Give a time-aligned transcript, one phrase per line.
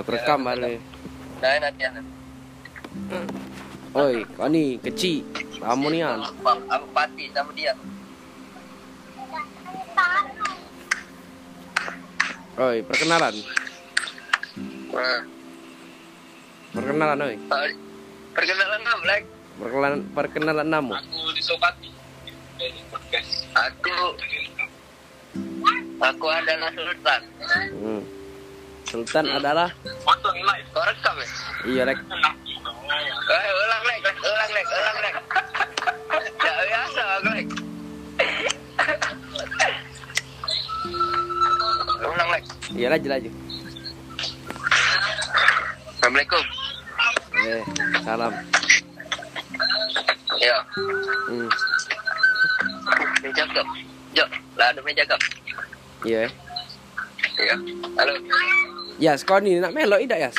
[0.00, 0.80] aku rekam balik.
[1.40, 1.90] Nah, nanti ya.
[3.90, 5.24] Oi, kau ni kecil.
[5.60, 6.24] Kamu ni an.
[6.24, 7.76] Aku pati sama dia.
[12.60, 13.34] Oi, perkenalan.
[14.90, 15.20] Nah,
[16.70, 17.36] Perkenalan oi.
[18.30, 19.26] perkenalan kamu, like.
[19.60, 20.92] Perkenalan perkenalan namu.
[20.96, 21.88] Aku di Sopati.
[23.50, 23.96] Aku
[26.00, 27.22] Aku adalah Sultan.
[27.76, 28.19] Hmm.
[28.90, 29.70] Sultan adalah
[30.02, 30.66] Foto live.
[30.74, 31.28] Kau rekam ya?
[31.62, 31.98] iya rek.
[33.30, 34.50] Eh, ulang lek, ulang
[36.66, 37.02] biasa
[42.34, 42.44] lek.
[42.70, 43.30] Iya laju laju.
[46.00, 46.44] Assalamualaikum.
[47.40, 47.62] Eh,
[48.02, 48.32] salam.
[50.40, 50.56] Ya,
[51.30, 51.48] Hmm.
[53.52, 53.66] kap.
[54.16, 54.24] Jo,
[54.56, 55.20] lah ada meja kap.
[56.02, 56.26] Iya.
[56.26, 56.30] eh.
[57.38, 57.56] Ya.
[58.00, 58.14] Halo.
[59.00, 60.36] Yas, kau ni nak melok tidak Yas?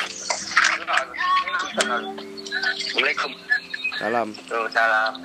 [1.74, 3.34] Assalamualaikum.
[3.98, 4.30] Salam.
[4.46, 5.18] Tuh, salam.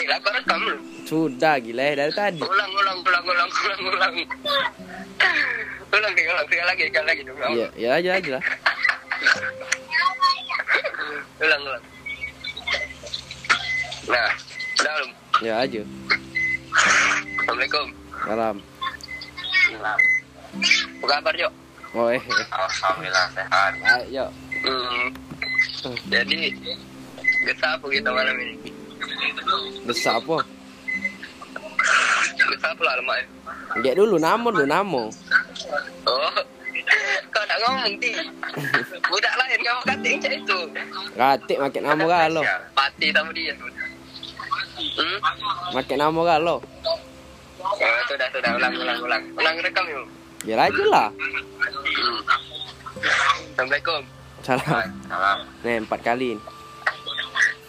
[0.00, 0.80] Eh, lah kau rekam lu.
[1.04, 2.40] Sudah gila eh, dari tadi.
[2.40, 4.14] Ulang, ulang, ulang, ulang, ulang, ulang.
[5.92, 7.22] Ulang, sekali ulang, sekali lagi, sekali lagi.
[7.52, 8.42] Iya, ya aja aja lah.
[11.44, 11.60] ulang.
[11.68, 11.84] ulang.
[14.08, 14.32] Nah,
[14.72, 15.10] udah belum?
[15.44, 15.82] Ya aja.
[17.44, 17.92] Assalamualaikum.
[18.24, 18.56] Salam.
[20.98, 21.34] Apa kabar?
[21.94, 22.20] Oh eh.
[22.50, 23.72] Alhamdulillah sehat.
[23.80, 24.26] Ayo.
[24.66, 25.06] Hmm.
[26.10, 26.58] Jadi,
[27.46, 28.74] kita apa kita malam ini?
[29.86, 30.42] Besar apa?
[32.34, 33.24] Kita apa lah lemak?
[33.78, 35.02] Gak dulu namo dulu namo.
[36.02, 36.34] Oh,
[37.32, 38.12] kau tak ngomong, Ti.
[39.06, 40.58] Budak lain kamu kating cak itu.
[41.14, 42.42] Katik makin namo galo.
[42.74, 43.54] Pati sama dia.
[44.98, 45.18] Hmm?
[45.78, 46.58] Makin namo galo.
[47.58, 48.50] Oh, sudah, sudah.
[48.58, 49.22] Ulang, ulang, ulang.
[49.38, 50.17] Ulang rekam yuk.
[50.46, 51.08] Ya aja lah.
[53.58, 54.02] Assalamualaikum.
[54.46, 54.86] Salam.
[55.10, 55.38] Salam.
[55.66, 56.38] Nih empat kali.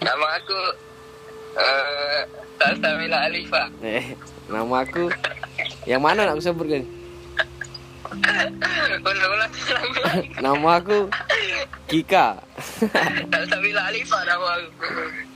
[0.06, 0.60] Nama aku
[1.58, 2.22] eh
[2.62, 3.74] Salsabila Alifa.
[3.82, 4.14] Eh,
[4.46, 5.10] nama aku
[5.90, 6.46] yang mana nak aku
[9.06, 9.52] ulang, ulang.
[10.46, 10.98] Nama aku
[11.90, 12.38] Kika.
[13.34, 14.70] Salsabila Alifa nama aku.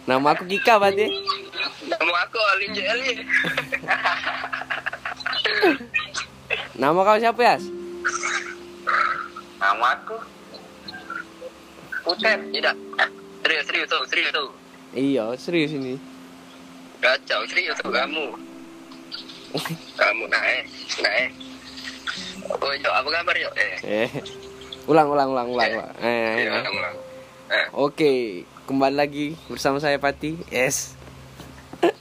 [0.05, 1.09] Nama aku Kika berarti.
[1.89, 3.13] Nama aku Alin Jeli.
[6.73, 7.63] Nama kau siapa Yas?
[9.55, 10.17] Nama aku
[12.03, 12.35] Putet.
[12.51, 12.75] Tidak.
[13.39, 14.49] Serius, serius tuh, serius tuh.
[14.91, 15.95] Iya, serius ini.
[16.99, 18.25] Kacau, serius tuh kamu.
[19.95, 20.65] Kamu naik,
[20.99, 21.29] naik.
[22.59, 23.49] Oh, Jo, apa kabar, Jo?
[23.55, 24.11] Eh, Eh.
[24.83, 25.71] Ulang ulang ulang ulang.
[25.71, 25.91] ulang.
[26.03, 26.63] Eh, iya, eh.
[26.67, 26.95] ulang.
[27.47, 28.11] Eh, Oke,
[28.65, 30.35] kembali lagi bersama saya Pati.
[30.51, 30.99] Yes.
[31.79, 31.91] eh,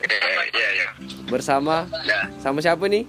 [0.50, 0.88] iya, iya.
[1.30, 3.06] Bersama Nah, sama siapa nih?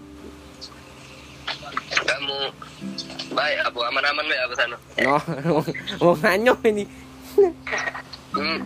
[2.14, 2.38] Kamu
[3.34, 4.76] baik, abu aman-aman baik apa sana?
[5.00, 5.18] No,
[6.00, 6.86] mau nganyo ini.
[8.34, 8.60] Hmm,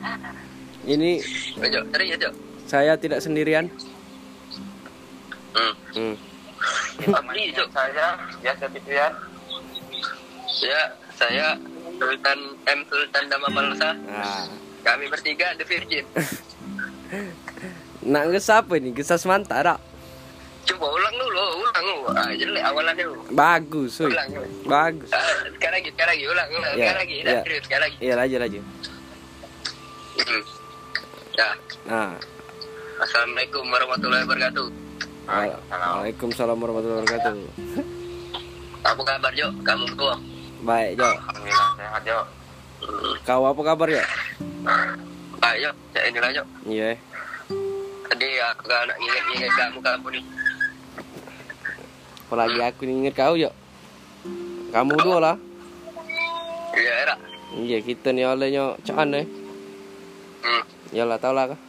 [0.83, 1.11] Ini
[1.59, 2.29] Eh, Jo, serius, Jo.
[2.63, 3.67] saya tidak sendirian.
[5.51, 5.73] Hmm.
[5.93, 6.15] Hmm.
[7.07, 7.51] Abdi.
[7.69, 8.05] Saya,
[8.39, 9.13] biasa Fitrian.
[10.57, 10.81] Ya,
[11.13, 11.47] saya
[11.97, 12.79] Sultan M.
[12.85, 13.89] Sultan Dama Palsa.
[14.05, 14.45] Nah,
[14.81, 16.05] Kami bertiga The Virgin.
[18.11, 18.95] nak nges apa ini?
[18.95, 19.75] Gesas mantara.
[20.67, 21.85] Coba ulang dulu, ulang.
[22.11, 23.05] Ah, jelek awalannya.
[23.31, 24.11] Bagus, woi.
[24.11, 24.29] Ulang.
[24.67, 25.09] Bagus.
[25.15, 25.23] Ah,
[25.55, 27.41] sekali lagi, sekali lagi, ulang, ulang, Ya, sekali lagi, dah ya.
[27.47, 27.95] serius, sekali lagi.
[28.03, 28.59] Iya, laju laju.
[30.17, 30.43] Hmm.
[31.37, 31.49] Ya,
[31.87, 32.13] Nah,
[32.97, 34.67] Assalamualaikum warahmatullahi wabarakatuh.
[35.29, 37.35] Waalaikumsalam warahmatullahi wabarakatuh.
[38.81, 39.47] Apa kabar Jo?
[39.61, 40.15] Kamu berdua?
[40.65, 41.05] Baik, Jo.
[41.05, 42.19] Alhamdulillah sehat Jo.
[43.21, 44.01] Kau apa kabar, Jo?
[45.37, 46.43] Baik Jo, cak ini Jo.
[46.65, 46.89] Iya.
[48.07, 50.21] Tadi aku kan nak ingat-ingat kamu kamu ni.
[52.27, 53.55] Apalagi aku ni ingat kau, Jo.
[54.75, 55.35] Kamu dua lah.
[56.75, 57.15] Ya era.
[57.55, 59.23] Iya, kita ni olehnya cak eh.
[60.43, 60.63] Hmm.
[60.91, 61.59] Yalah, tau lah kah?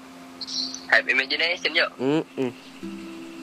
[0.91, 1.86] Happy imagination Jo.
[1.94, 2.50] Hmm, hmm.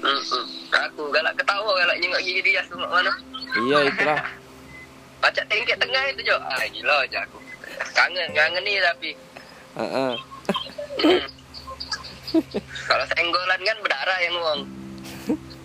[0.04, 0.22] Hmm.
[0.28, 0.46] hmm.
[0.92, 3.16] Aku galak ketawa galak nyengok gigi dia semua mana.
[3.64, 4.20] Iya, itulah.
[5.24, 6.36] Macam tingkat tengah itu Jo.
[6.44, 7.40] Ah gila je aku.
[7.96, 9.12] Kangen, kangen ni tapi.
[9.80, 10.14] Heeh.
[11.00, 11.28] Hmm.
[12.92, 14.62] Kalau senggolan kan berdarah yang uang.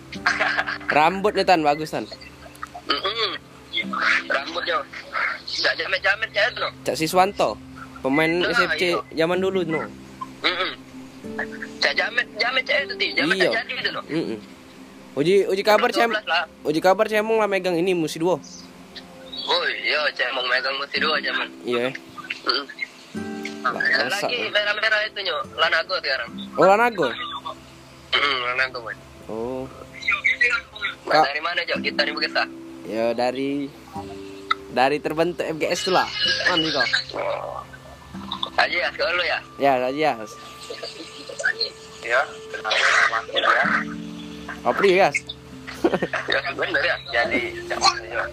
[0.87, 2.05] Rambut ni Tan, bagus Tan.
[2.83, 3.31] Mm-mm.
[4.27, 4.79] Rambut Jo.
[5.61, 6.59] Tak jamet-jamet je tu.
[6.59, 6.69] no.
[6.81, 7.49] Cak Siswanto.
[8.01, 9.01] Pemain Nah, SFC iya.
[9.17, 9.81] zaman dulu no.
[10.41, 10.71] Mm-mm.
[11.77, 13.07] Tak jamet jamet je tu ti.
[13.13, 13.51] Jamet Iya.
[13.53, 14.01] jadi tu no.
[14.05, 14.37] Mm
[15.11, 16.47] Uji uji kabar saya 12 lah.
[16.63, 18.39] uji kabar saya mau lah megang ini musi dua.
[19.43, 21.47] Oh iya, cek mau megang mesti dua zaman.
[21.61, 21.91] Iya.
[22.41, 22.63] Mm.
[23.61, 24.25] Ada masa.
[24.25, 26.29] lagi merah-merah itu nyo, lanago sekarang.
[26.55, 27.11] Oh, Lanago.
[28.09, 28.79] Mm, lanago.
[29.27, 29.67] Oh.
[31.11, 31.23] Kak.
[31.27, 31.75] dari mana Jo?
[31.83, 32.43] Kita di Bekesa.
[32.87, 33.67] Ya dari
[34.71, 36.07] Dari terbentuk FGS tu lah.
[36.47, 36.87] Mana kau?
[38.55, 39.39] Aja ya, sekolah lu ya?
[39.59, 40.15] Ya, ya.
[42.07, 42.21] Ya,
[43.35, 43.63] ya?
[44.63, 45.15] Apa dia, Yas?
[46.31, 46.95] Ya, bener ya.
[47.11, 47.41] Jadi,
[48.07, 48.23] ya.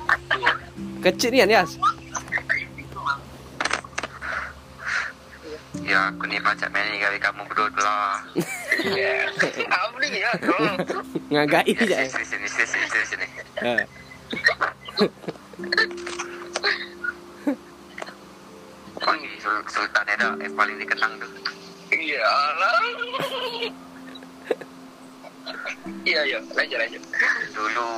[1.03, 1.71] Kecil ni kan, Yas?
[5.89, 8.21] Ya, aku ni macam main kali kamu berdua lah.
[8.79, 9.27] Iya.
[9.67, 10.31] Apa ni ya?
[11.35, 12.07] Ngagai eh.
[12.07, 13.27] Sini, sini, sini, sini, sini,
[13.59, 13.85] sini.
[19.39, 21.27] Sul- Sultan Eda yang paling dikenang tu.
[21.91, 22.79] Iya lah.
[26.05, 26.39] Iya, iya.
[26.53, 27.03] Lanjut, lanjut.
[27.51, 27.89] Dulu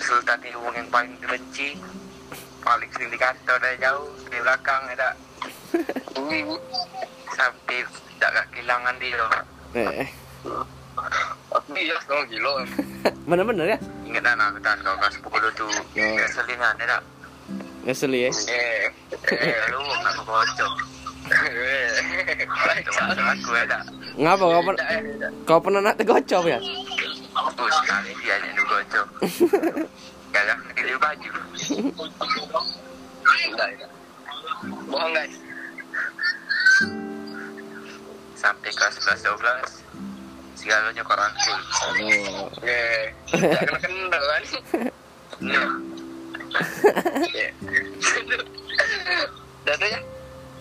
[0.00, 1.76] Sultan ni orang yang paling dibenci.
[2.58, 4.08] Paling sering dikata dari jauh.
[4.26, 5.12] Di belakang ada.
[7.34, 7.78] Sampai
[8.20, 9.24] tak ada kehilangan dia.
[9.74, 10.08] Eh.
[11.54, 12.52] Aku iya sekarang gila.
[13.28, 13.78] Mana-mana ya?
[14.06, 15.66] Ingat dah nak kata kau kelas 10 tu.
[15.98, 16.06] Ya.
[16.22, 17.02] Keselingan dia tak?
[17.84, 18.34] Ngeseli eh.
[18.48, 18.88] Eh,
[19.28, 20.72] eh, lu aku kocok.
[21.28, 23.82] Eh, kocok aku ya tak?
[24.16, 24.86] Ngapa kau pernah
[25.44, 25.96] kau pernah nak
[26.46, 26.58] ya?
[27.34, 27.50] Oh,
[27.82, 28.56] sekali dia yang.
[30.30, 31.30] Gagal pilih baju.
[33.24, 33.93] Enggak, enggak.
[34.88, 35.34] Bohong guys.
[38.34, 39.84] Sampai kelas 11 12
[40.64, 41.58] segalanya kau rangkul.
[42.00, 42.48] Oh.
[42.64, 44.42] Eh, tak kena kenal kan?
[45.44, 45.68] Nah.
[47.34, 47.50] Eh.
[49.64, 50.00] Dah tu ya?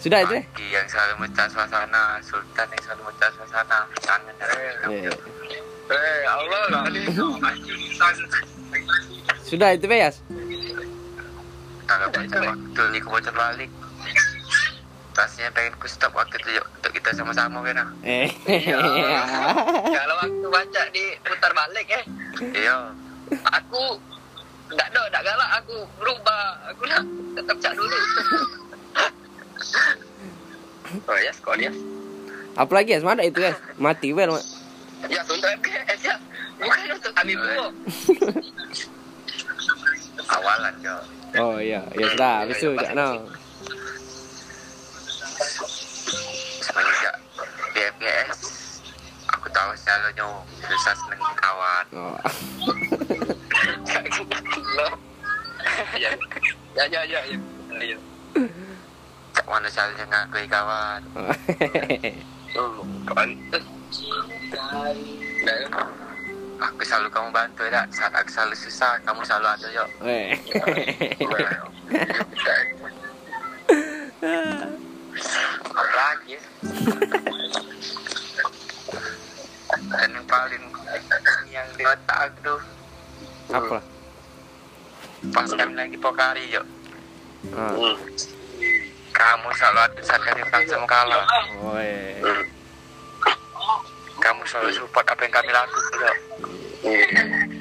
[0.03, 0.44] Sudah itu eh?
[0.44, 4.35] Pagi yang selalu mecah suasana Sultan yang selalu mecah suasana Kangen
[4.91, 5.07] Eh.
[5.88, 7.01] Eh Allah kali
[9.47, 10.19] Sudah itu be, Yas?
[11.88, 13.69] Kalau baca waktu ni aku baca balik
[15.13, 18.30] Rasanya pengen ku stop waktu tu yuk Untuk kita sama-sama kan Eh.
[19.94, 22.04] Kalau waktu baca di putar balik eh
[22.57, 22.89] Iya
[23.62, 24.01] Aku
[24.74, 27.06] Tak ada, tak galak aku berubah Aku nak
[27.38, 27.98] tetap cak dulu
[31.06, 31.77] Oh yes, kau yes
[32.57, 33.06] Apa lagi Yas?
[33.06, 33.57] Mana itu Yas?
[33.77, 34.38] Mati well.
[34.38, 34.45] Mak.
[35.10, 36.15] Ya untuk MKS ya
[36.57, 37.69] Bukan untuk kami berdua
[40.38, 40.95] Awalan jo
[41.33, 42.45] Oh iya, ya sudah.
[42.45, 43.25] Habis tu tak no.
[46.74, 47.16] Semenjak
[47.78, 48.40] BMKS
[49.38, 50.25] Aku tahu selalunya
[50.66, 52.18] Susah seneng kawan Oh.
[55.94, 56.10] Ya
[56.74, 57.38] Ya ya ya ya.
[57.78, 57.98] Ya
[59.34, 61.02] Tak mana ngakui kawan?
[62.58, 63.30] Oh, kawan
[66.58, 67.86] Aku selalu kamu bantu ya.
[67.94, 69.90] Saat aku selalu susah Kamu selalu ada yuk.
[70.10, 70.34] Eh.
[70.58, 71.38] Apa
[75.94, 76.36] lagi?
[79.84, 80.64] Dan yang paling
[81.50, 82.60] yang di otak aku tuh
[83.50, 83.78] Apa?
[85.31, 86.66] pas kami lagi pokari yuk
[87.52, 87.75] Ah.
[89.12, 91.28] kamu selalu ada saat kami sama kalah
[91.60, 92.16] Oh, eh.
[94.18, 96.18] kamu selalu support apa yang kami lakukan yuk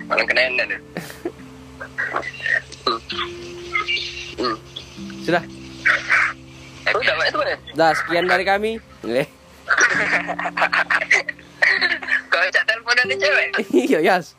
[0.07, 0.81] paling kena enak deh
[5.23, 5.43] Sudah.
[6.85, 8.71] Udah itu mana Dah sekian dari kami.
[9.05, 9.27] Eh.
[12.27, 14.35] kau cak telepon dari cewek Iya, Yas.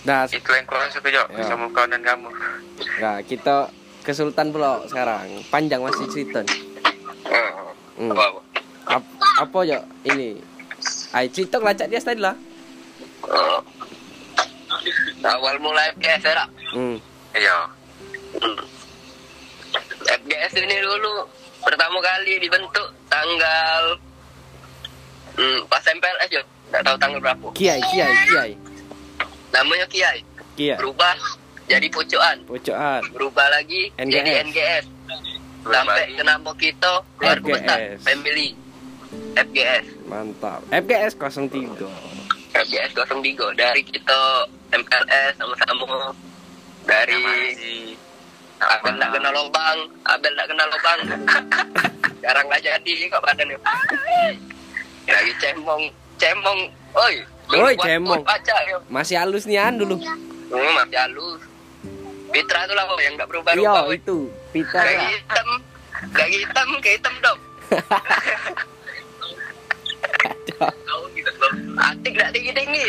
[0.00, 1.44] Dah, itu yang kurang suka yuk Ya.
[1.44, 2.28] sama kau dan kamu
[2.98, 3.68] Nah, kita
[4.00, 5.28] ke Sultan pula sekarang.
[5.46, 6.40] Panjang masih cerita.
[6.40, 7.52] oh,
[7.94, 8.08] Hmm.
[8.10, 8.40] apa apa
[8.90, 9.02] Ap,
[9.38, 10.40] apa ya ini?
[11.12, 12.32] Ai cerita lacak dia tadi lah.
[13.22, 13.60] oh.
[15.20, 16.48] awal mulai FGS ya tak?
[16.72, 16.96] Hmm.
[17.36, 17.56] iya
[20.00, 21.26] FGS ini dulu
[21.60, 23.84] pertama kali dibentuk tanggal
[25.36, 28.52] hmm, pas MPLS yo nggak tahu tanggal berapa Kiai, kiai, kiai.
[29.50, 30.18] namanya Kiai
[30.54, 30.78] Kiai.
[30.78, 31.16] berubah
[31.66, 33.02] jadi pucuan Pocokan.
[33.14, 34.10] berubah lagi NGS.
[34.14, 34.84] jadi NGS
[35.60, 37.54] sampai ke nama kita keluarga FGS.
[37.60, 38.48] besar family
[39.36, 40.60] FGS Mantap.
[40.70, 41.50] FGS 03.
[42.50, 44.20] FGS 03 dari kita
[44.70, 46.10] MPLS sama-sama
[46.82, 47.22] dari
[48.60, 50.98] Abel tak kenal lubang Abel tak kenal lubang
[52.20, 53.56] sekarang lah jadi kok badannya
[55.06, 55.82] lagi cemong
[56.16, 56.60] cemong
[56.94, 57.16] oi
[57.50, 58.22] Oi, cemong.
[58.22, 58.54] baca
[58.86, 59.98] Masih halus nian dulu.
[59.98, 61.34] hmm, maaf ya lu
[62.30, 63.98] Fitra tuh lah kok yang gak Iya, berubah-ubah woi.
[63.98, 64.30] itu.
[64.54, 65.10] Pita Gak lah.
[65.10, 65.48] hitam
[66.14, 67.38] Gak hitam Kayak hitam dong
[71.80, 72.86] Atik tak tinggi-tinggi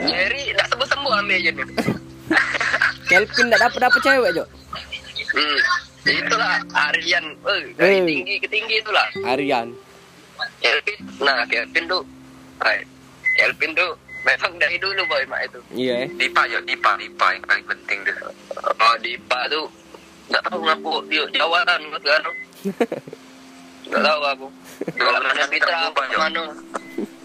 [0.00, 1.64] Jerry tak sembuh-sembuh ambil je ni
[3.06, 4.44] Kelvin tak dapat dapat cewek, Jo.
[5.30, 5.58] hmm.
[6.00, 6.56] Itulah
[6.88, 7.62] Aryan eh, Eh.
[7.76, 9.68] Dari tinggi ke tinggi itulah Aryan.
[10.58, 11.98] Kelvin Nah Kelvin tu
[12.58, 12.80] Hai.
[13.36, 13.86] Kelvin tu
[14.20, 15.94] memang dari dulu boy mak itu Iya.
[16.04, 16.08] eh.
[16.14, 18.16] Dipa ya, Dipa, Dipa yang paling penting deh.
[18.56, 19.66] oh Dipa tuh
[20.30, 22.22] nggak tahu ngaku dia jawaban nggak kan
[23.90, 24.46] nggak tahu aku
[24.94, 26.42] galak main dan Fitra apa mana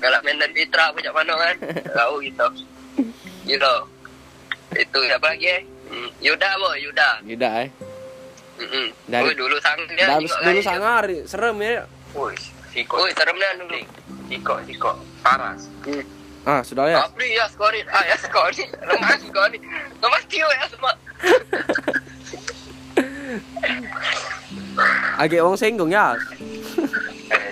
[0.02, 1.56] galak main dan Fitra apa mana kan
[1.94, 2.48] tahu gitu
[3.46, 3.74] gitu
[4.76, 5.62] itu siapa lagi eh?
[5.86, 7.70] Hmm, Yuda boy Yuda Yuda eh.
[8.56, 8.88] Mm-mm.
[9.06, 11.84] Dari- Woi, dulu sang dia Dulu, dulu sangar, serem ya.
[12.16, 12.32] Woi,
[12.72, 13.76] Siko, Woi, serem dah dulu.
[14.32, 15.68] Siko, Siko, paras.
[16.46, 17.04] Ah, sudah ya.
[17.04, 19.58] Apri ya skori, ah ya skori, lemah skori,
[19.98, 20.94] lemah tio ya semua.
[25.18, 26.16] Agak wong singgung ya.
[27.32, 27.52] Eh.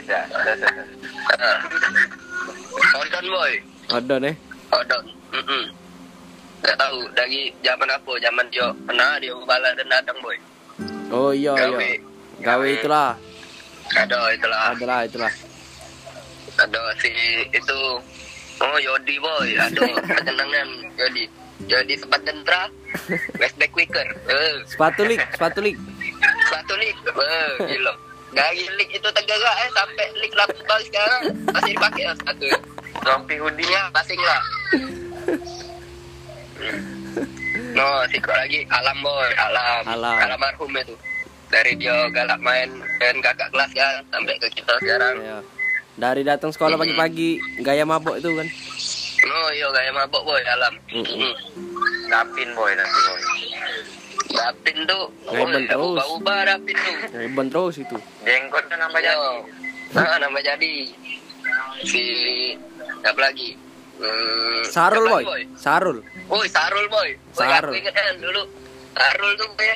[2.99, 3.53] Odon boy,
[3.89, 4.35] Ada nih.
[4.71, 5.03] odon.
[5.33, 5.65] Mm
[6.63, 10.37] Gak tahu dari zaman apa, zaman dia pernah dia bala dan datang boy.
[11.11, 11.99] Oh iya Gawe, iya.
[12.39, 13.13] Gawe itulah.
[13.93, 15.31] ada itulah, Adalah itulah.
[16.55, 17.11] ada si
[17.51, 17.79] itu,
[18.57, 19.81] oh Yodi boy, ada
[20.17, 21.25] ketenangan Yodi.
[21.63, 22.67] Jadi sempat dentra,
[23.37, 24.07] flashback quicker.
[24.25, 25.75] Eh, Sepatu lik, sepatu lik.
[26.49, 27.93] Satu lik, eh, gila.
[28.33, 30.57] Dari lik itu tergerak eh sampai lik balik
[30.89, 31.21] sekarang
[31.53, 32.47] masih dipakai lah satu.
[33.03, 34.41] Rompi hoodie Dia passing lah.
[37.73, 39.81] No, sikut lagi alam boy, alam.
[39.97, 40.37] Alam.
[40.37, 40.93] marhum itu.
[41.49, 45.15] Dari dia galak main dengan kakak kelas kan sampai ke kita sekarang.
[45.21, 45.37] Ya.
[45.93, 48.47] Dari datang sekolah pagi-pagi, gaya mabok itu kan.
[49.23, 50.73] No, iya gaya mabok boy alam.
[50.89, 51.17] Mm-mm.
[51.29, 51.33] Mm.
[52.09, 53.21] Dapin boy nanti boy.
[54.33, 55.93] Dapin tuh, Ngeben terus.
[55.93, 56.95] ubah-ubah Dapin tuh.
[57.13, 57.97] Ribon terus itu.
[58.25, 59.09] Jenggotnya nambah Yo.
[59.09, 59.29] jadi.
[59.93, 60.73] Nah, nama jadi
[61.85, 62.03] si
[63.05, 63.53] apa lagi?
[63.93, 65.23] Hmm, Sarul siapa boy.
[65.23, 65.97] lagi, Sarul.
[66.27, 67.09] Woi, Sarul boy.
[67.13, 67.71] Boy, Sarul.
[67.71, 68.41] Aku ingat kan dulu
[68.91, 69.73] Sarul tuh boy.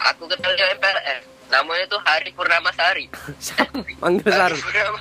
[0.00, 1.22] Aku kenal dia MPLS.
[1.50, 3.04] Namanya tuh Hari Purnama Sari.
[4.02, 4.60] Manggil Hari Sarul.
[4.60, 4.98] Purnama.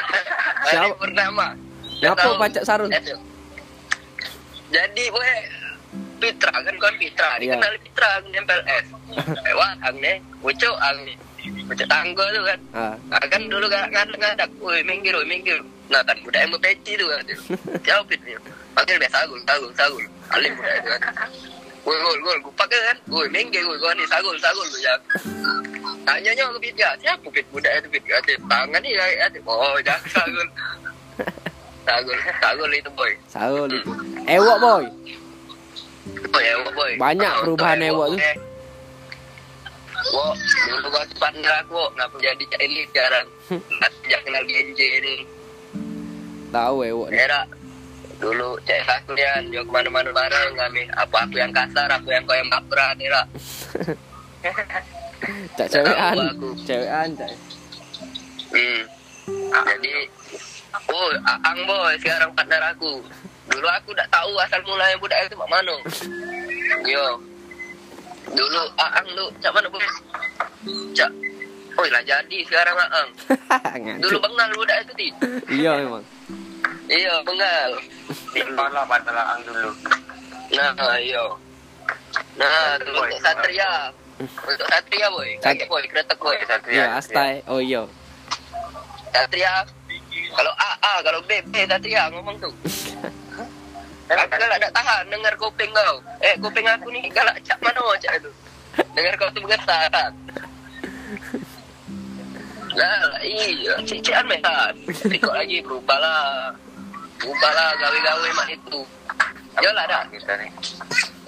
[0.66, 0.94] Hari Siapa?
[0.94, 1.46] Purnama.
[2.20, 2.34] Tahu?
[2.36, 2.90] baca Sarul?
[2.90, 3.02] Eh,
[4.66, 5.30] Jadi boy
[6.16, 7.54] Pitra kan kon Pitra, Iya.
[7.54, 8.86] dikenal Pitra aku di MPLS.
[9.52, 9.96] Wah, ang
[10.74, 11.16] ang nih.
[11.66, 12.58] Bocok tangga tuh kan.
[12.72, 12.94] Ah.
[13.10, 15.58] Ah, kan dulu gak ngadak-ngadak, woi minggir, woi minggir.
[15.86, 17.22] Nah kan budak yang peci tuh kan.
[17.82, 18.34] Jauh fit nih.
[18.74, 20.04] Panggil biasa sagul, sagul, sagul.
[20.34, 21.00] Alim budak itu kan.
[21.86, 22.96] Woi gol, gol, gue pakai kan.
[23.06, 24.94] Woi minggir, woi gua nih sagul, sagul tuh ya.
[26.06, 28.02] Tanya nya ke fit ya, siapa fit budak itu fit?
[28.06, 29.38] Ada tangan ya, ada.
[29.46, 30.46] Oh jangan sagul.
[31.86, 33.12] Sagul, sagul itu boy.
[33.30, 33.90] Sarul itu.
[34.26, 34.84] Ewok boy.
[36.06, 36.92] Oh ya, boy.
[36.98, 38.18] Banyak Oh, perubahan ewok tuh.
[38.18, 38.34] eh.
[40.14, 40.26] Wo,
[40.70, 43.26] dulu gua partner aku, ngapa jadi ini sekarang?
[44.02, 45.14] Sejak kenal GNJ ini.
[46.54, 47.26] Tahu ewok nih.
[47.26, 47.40] Era
[48.16, 52.32] dulu cek saklian dia ke mana-mana bareng kami apa aku yang kasar aku yang kau
[52.32, 53.22] yang baperan era
[55.56, 56.16] Cak cewekan.
[56.64, 57.32] Cewekan cak.
[58.56, 58.82] hmm.
[59.52, 59.94] jadi
[60.88, 63.04] oh Aang boy sekarang partner aku
[63.52, 65.76] dulu aku tak tahu asal mulanya budak itu mak mana
[66.92, 67.20] yo
[68.26, 69.84] dulu Aang tuh cak mana boy
[70.92, 71.10] cak.
[71.76, 73.08] Oh lah jadi sekarang Aang
[74.02, 74.24] Dulu Ngacu.
[74.24, 75.08] bengal budak itu ti?
[75.52, 76.04] Iya memang.
[76.88, 77.70] Iya bengal.
[78.32, 79.70] Timpal lah batalang dulu.
[80.56, 81.22] Nah iya.
[82.40, 83.92] Nah dulu untuk Satria.
[84.18, 85.30] Untuk Satria boy.
[85.44, 85.84] Kakek boy.
[85.84, 86.36] Kretek boy.
[86.72, 87.44] Iya, astai.
[87.46, 87.84] Oh iya.
[89.12, 89.66] Satria.
[90.32, 90.92] Kalau A A.
[91.04, 92.08] Kalau B B Satria.
[92.08, 92.52] Ngomong tuh
[94.06, 95.98] Aku galak tak tahan dengar kuping kau.
[96.22, 98.30] Eh kuping aku ni galak cak mana cak itu.
[98.94, 100.14] Dengar kau tu bergetar.
[102.76, 104.76] Lah, iya, cician mehat.
[104.86, 106.52] Ikut lagi berubah lah.
[107.18, 108.80] Berubah lah gawe-gawe mak itu.
[109.64, 110.04] Yalah dah.
[110.12, 110.50] Kita nih.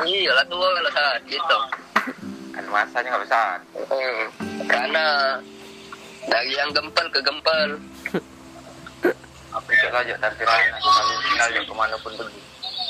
[0.04, 1.58] Iya lah tua kalau saat gitu.
[2.54, 3.56] Kan masanya nggak besar.
[3.75, 4.23] Hmm.
[4.68, 5.06] Karena
[6.28, 7.68] dari yang gempel ke gempel.
[9.56, 12.40] Aku cek aja tapi tinggal dia ke mana pun pergi.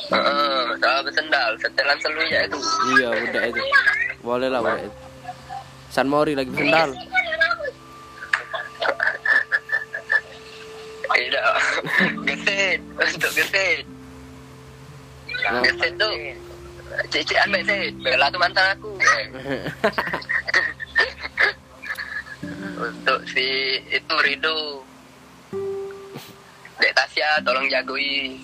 [0.08, 2.58] Heeh, dah bersendal, setelan selunya itu.
[2.96, 3.62] Iya, budak itu.
[4.24, 4.90] Boleh lah itu.
[5.92, 6.96] San Mori lagi sendal.
[11.08, 11.52] Tidak.
[12.24, 12.80] Gesit.
[12.94, 13.84] Untuk gesit.
[15.48, 15.60] Nah.
[15.64, 16.10] Gesit tu.
[17.12, 17.92] Cician gesit.
[18.00, 18.92] Bella tu mantan aku.
[22.78, 24.84] Untuk si itu Rido.
[26.78, 28.38] Dek Tasya tolong jagoi.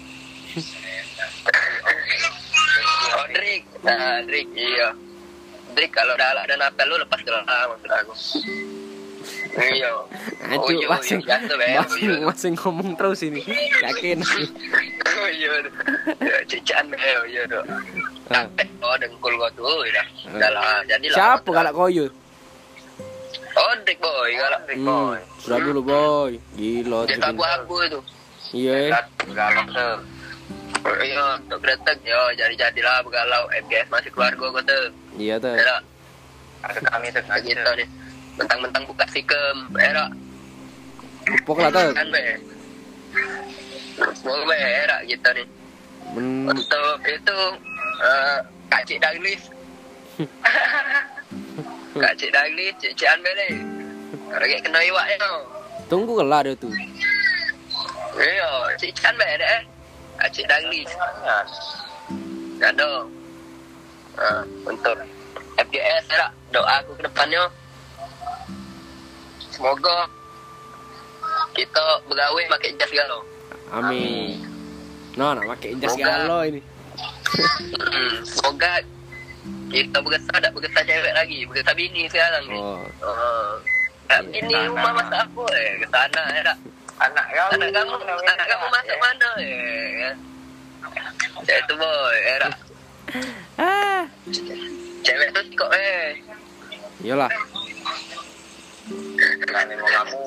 [3.10, 3.62] Oh Drik.
[3.80, 4.88] Nah Drik iya.
[5.72, 8.14] Drik kalau dah ada napel lu lepas gelar maksud aku.
[9.54, 9.88] Iya.
[9.88, 12.20] Oh, Aduh, masing, Iya.
[12.20, 13.40] masing ngomong terus ini.
[13.80, 14.18] Yakin.
[15.06, 15.50] Oh iya.
[16.18, 17.60] Ya, Cican eh oh, iya tu.
[18.28, 18.44] Ah.
[18.82, 20.06] Oh dengkul kau tu dah.
[20.36, 21.16] Dah lah jadi lah.
[21.16, 22.06] Siapa galak koyo?
[23.54, 24.60] Oh Drik boy galak.
[24.66, 25.18] Rick Hmm, boy.
[25.38, 26.32] sudah dulu boy.
[26.54, 27.22] Gila Dia tuh.
[27.22, 28.00] tabu aku itu.
[28.52, 28.78] Iya.
[28.90, 29.98] Galak galak
[30.80, 30.94] tuh.
[31.04, 34.84] Iya, untuk kretek, yo jadi jadilah begalau FGS masih keluarga gue tuh.
[35.18, 35.54] Iya tuh.
[35.54, 35.76] Era,
[36.64, 37.88] Ada kami tuh nah gitu nih.
[38.34, 40.10] Mentang-mentang buka sikem, era
[41.32, 41.92] lah tuh.
[41.96, 42.24] kan be.
[44.24, 45.46] Mau be, era gitu nih.
[46.12, 47.38] Men Untuk itu
[48.04, 48.38] eh
[48.68, 49.42] Kak Cik Daglis.
[52.02, 52.96] Kak Cik Daglis, Cik
[53.34, 53.48] ni.
[54.30, 55.16] Lagi kena iwaknya.
[55.88, 56.72] tunggu lah dia tuh.
[58.16, 58.50] Iya,
[58.80, 59.24] Cik Cik Anbe
[60.24, 60.30] deh.
[60.30, 60.90] Kak Cik Daglis.
[62.64, 62.88] Ada.
[64.14, 64.94] Uh, untuk
[65.58, 67.44] FGS ya, doa aku ke depannya.
[69.52, 70.06] Semoga
[71.52, 73.20] kita bergawe pakai jas galau.
[73.74, 74.38] Amin.
[75.18, 76.62] No, nak pakai jas galau ini.
[77.74, 78.80] Hmm, semoga
[79.74, 82.58] kita bergesah tak bergesah cewek lagi, bergesah bini sekarang ni.
[82.58, 83.58] Oh, Oh.
[84.06, 85.70] Tak bini rumah masak apa eh?
[85.82, 86.58] Ke sana ya tak?
[87.02, 87.50] Anak kamu.
[87.58, 90.14] Anak kamu, anak kamu masak mana eh?
[91.44, 92.52] Cewek tu boy, ya tak?
[93.58, 94.02] ah,
[95.02, 96.14] Cewek tu sikok eh.
[97.02, 97.30] iyalah.
[99.50, 100.22] Kan mau kamu.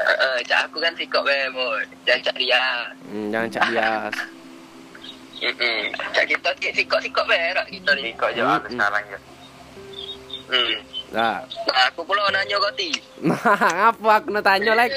[0.00, 1.80] Uh, uh, cak aku kan sikok eh boy.
[2.04, 2.64] Jangan cak dia.
[3.08, 4.16] Hmm, jangan cak bias.
[5.40, 5.84] Hmm.
[6.12, 8.12] Cak kita sikok-sikok eh tak kita ni.
[8.12, 9.18] Ikut je aku sekarang je.
[10.52, 10.74] Hmm.
[11.10, 11.42] Dah.
[11.42, 12.94] Nah, aku pula nanya kau ti.
[13.18, 14.94] Nah, ngapa aku nak tanya lagi?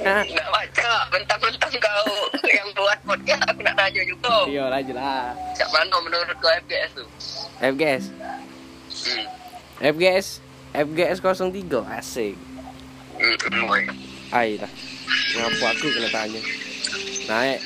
[0.00, 0.24] Hah?
[0.24, 2.08] Nak baca Bentang-bentang kau
[2.56, 5.36] Yang buat podcast Aku nak tanya juga Iya lah jelas.
[5.60, 7.04] Cak mana menurut kau FGS tu
[7.60, 8.04] FGS.
[8.88, 9.40] Hmm
[9.80, 10.44] FGS.
[10.76, 12.36] FGS 03 asik.
[13.16, 13.82] Hmm, hmm, boy.
[14.30, 14.70] Ai lah.
[15.34, 16.40] Ngapa aku kena tanya?
[17.26, 17.58] Nah, eh,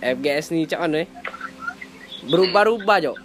[0.00, 1.08] eh, FGS ni cak mana eh?
[2.30, 3.18] Berubah-ubah jok.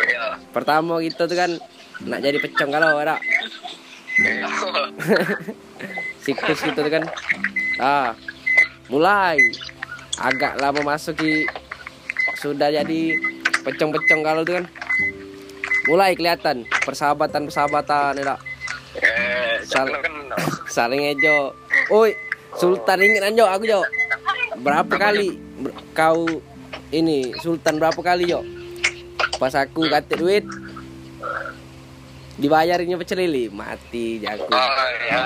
[0.00, 1.58] Ya Pertama kita tu kan
[2.02, 3.16] nak jadi pecong kalau ada
[4.20, 4.44] Ya.
[6.24, 7.08] siklus kita tu kan.
[7.80, 8.12] Ah,
[8.86, 9.40] mulai
[10.20, 11.48] agak lama memasuki
[12.36, 13.16] sudah jadi
[13.64, 14.68] pecong-pecong kalau tu kan.
[15.88, 18.40] Mulai kelihatan persahabatan-persahabatan ya tak?
[19.00, 20.36] Eh Sal- kena
[20.74, 21.56] Saling ejo.
[21.88, 22.12] Oi,
[22.52, 23.80] Sultan ingat anjo aku jo.
[24.60, 26.28] Berapa kali ber- kau
[26.92, 28.44] ini Sultan berapa kali jo?
[29.40, 30.44] Pas aku kata duit
[32.40, 34.48] dibayarinnya pecel lele mati jago.
[34.48, 35.20] Oh ya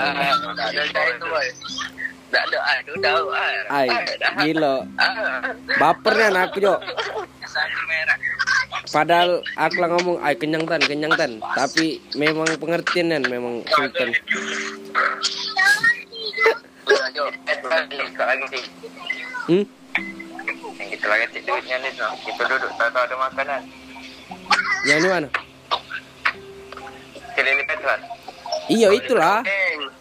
[0.51, 1.47] ada itu boy
[2.35, 3.71] ada Aku tahu ah.
[3.71, 3.87] Ai,
[4.43, 4.83] gila.
[4.99, 5.39] Ah.
[5.79, 6.75] Bapernya anak aku jo.
[8.91, 11.39] Padahal aku lah ngomong, ay kenyang tan, kenyang tan.
[11.39, 14.11] Tapi memang pengertian kan, memang Sultan.
[19.45, 19.65] Hmm?
[20.75, 22.07] Kita lagi cek duitnya ni tu.
[22.29, 23.61] Kita duduk tak tahu ada makanan.
[24.85, 25.29] Yang ni mana?
[27.35, 27.99] Petrol.
[28.65, 29.43] Iya itulah,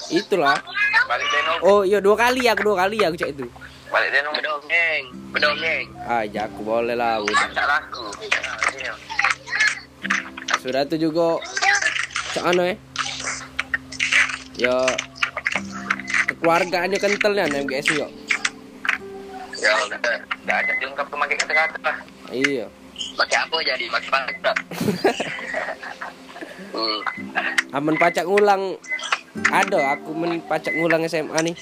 [0.09, 0.57] itulah.
[1.05, 1.59] Balik denong.
[1.67, 3.45] Oh iya dua kali aku dua kali aku cak itu.
[3.91, 4.35] Balik denong.
[4.39, 5.03] Bedongeng
[5.35, 7.19] Bedongeng Ah, jago boleh lah.
[7.21, 7.51] udah.
[7.51, 8.07] Tak laku.
[8.71, 8.87] Sini.
[10.63, 11.43] Sudah tu juga
[12.33, 12.77] cak ano eh?
[14.55, 14.87] Ya
[16.31, 18.07] kekeluargaannya kental kan MGS juga.
[19.59, 19.99] Ya udah
[20.45, 21.97] Dah ada diungkap pemakai kata-kata lah.
[22.31, 22.71] Iya.
[23.19, 24.35] Pakai apa jadi Pakai pakai
[26.75, 27.01] Hmm
[27.75, 28.79] Aman pacak ngulang
[29.51, 31.57] ada aku men pacak ngulang SMA nih.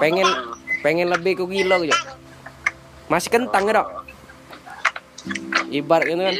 [0.00, 0.24] Pengen
[0.80, 1.96] pengen lebih ke gila gitu.
[3.12, 3.88] Masih kentang Dok?
[5.68, 6.36] Ibarat gitu kan.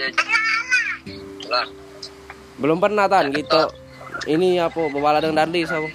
[2.57, 3.69] Belum pernah tan gitu.
[4.25, 5.89] Ini apa bawa ladang darlis apa?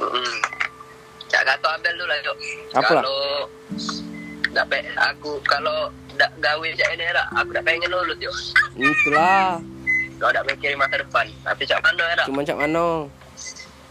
[0.00, 0.36] Hmm.
[1.28, 2.36] Cak kata Abel dulu lah, Cok.
[2.72, 3.04] Apa lah?
[3.04, 3.20] Kalau
[4.50, 7.04] tak aku kalau tak gawe cak ini
[7.36, 8.36] aku tak pengen lulus, Cok.
[8.80, 9.60] Itulah.
[10.20, 11.24] Kau tak mikirin masa depan.
[11.40, 13.08] Tapi cak mana ya, Cuma cak mano.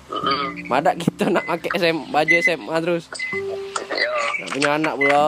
[0.09, 0.45] Hmm.
[0.65, 3.05] Madak kita nak pakai SM, baju SMA terus.
[3.89, 4.13] Yo.
[4.39, 5.25] Nak punya anak pula.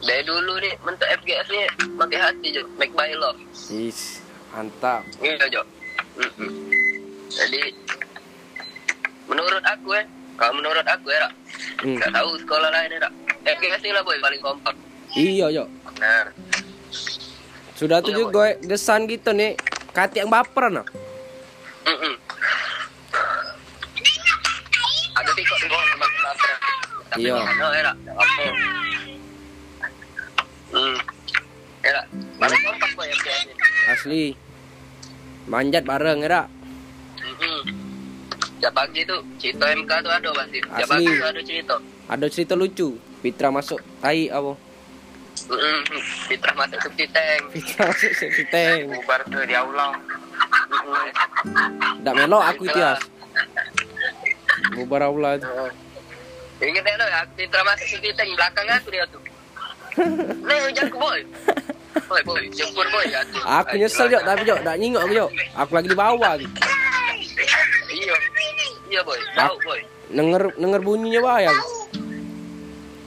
[0.00, 1.60] Dari dulu ni bentuk FGS ni
[1.94, 3.36] pakai hati je, make by love.
[3.68, 5.04] Is, mantap.
[5.20, 5.66] Iya, Cok.
[6.16, 6.52] Hmm.
[7.30, 7.62] Jadi
[9.24, 11.32] menurut aku eh, kalau menurut aku ya, Rak,
[11.80, 11.96] Hmm.
[11.96, 13.12] tak tahu sekolah lain ya, Rak.
[13.40, 14.76] FGS ni lah boy paling kompak.
[15.12, 15.64] Iya, yo.
[15.96, 16.28] Nah,
[17.80, 19.56] Sudah tuh juga desan gitu nih.
[19.96, 20.86] Kati yang baperan nah.
[21.88, 22.14] Mm-mm.
[25.16, 26.08] Ada tikok di bawah lapar.
[27.08, 27.40] Tapi Iya.
[27.40, 27.92] Ada era.
[27.96, 28.42] Apa?
[30.76, 30.96] Hmm.
[31.80, 32.02] Era.
[32.36, 33.52] Paling kompak FGS ni.
[33.88, 34.24] Asli.
[35.48, 36.44] Manjat bareng ya,
[37.16, 37.60] Mm-mm.
[38.60, 40.58] Setiap pagi tu cerita MK tu ada pasti.
[40.68, 40.84] Asli.
[40.84, 41.74] pagi tu ada cerita.
[42.12, 43.00] Ada cerita lucu.
[43.24, 44.69] Fitra masuk tai apa?
[46.28, 47.42] Fitrah masuk subti tank.
[47.54, 48.80] Fitra masuk si tank.
[48.90, 49.96] Bubar tu di aula.
[52.04, 52.94] Dak melok aku itu ya.
[54.76, 55.48] Bubar aula itu.
[56.60, 59.22] Ingat ya, Noy, aku Citra masuk ke Titeng, belakang aku dia tuh.
[60.44, 61.20] Nih, jangan boy.
[62.04, 63.06] Boy, boy, jemput boy.
[63.08, 65.30] Aku, Aku nyesel jok tapi jok, tak nyingok aku jok.
[65.56, 66.36] Aku lagi di bawah.
[67.88, 68.14] Iya,
[68.92, 69.80] iya boy, tahu boy.
[70.12, 71.52] Denger denger bunyinya bahaya.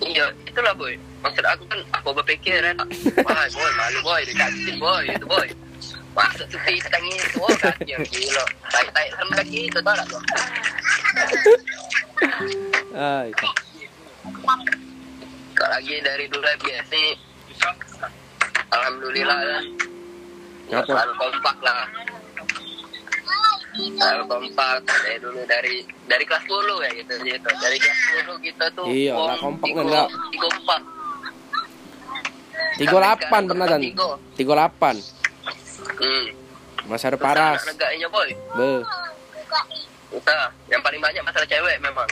[0.02, 0.98] Iya, itulah boy.
[1.24, 2.76] Maksud aku kan, aku berpikir kan,
[3.24, 5.48] wah boy, malu boy, dikatin boy, itu boy.
[6.14, 8.44] Masuk ke Titeng itu, oh kaki gila.
[8.70, 10.22] Tai-tai sama kaki itu, tau tak tuh?
[12.94, 13.48] Ah, itu.
[15.54, 17.10] Kak lagi dari dulu FGS nih
[18.74, 19.60] Alhamdulillah ya
[20.66, 20.90] Kenapa?
[20.90, 21.86] Selalu kompak lah
[23.78, 25.76] Selalu kompak dari dulu dari
[26.10, 29.86] dari kelas 10 ya gitu gitu dari kelas 10 kita tuh Iya, lah, kompak kan,
[29.86, 30.08] lah.
[30.10, 30.82] tiga kompak
[32.78, 33.82] 38 pernah kan?
[33.82, 34.08] Tiga.
[34.38, 34.98] 38.
[36.00, 36.26] hmm.
[36.84, 37.64] Masa ada paras.
[37.64, 38.72] Negaknya boy Be.
[40.14, 40.38] kita
[40.70, 42.06] yang paling banyak masalah cewek memang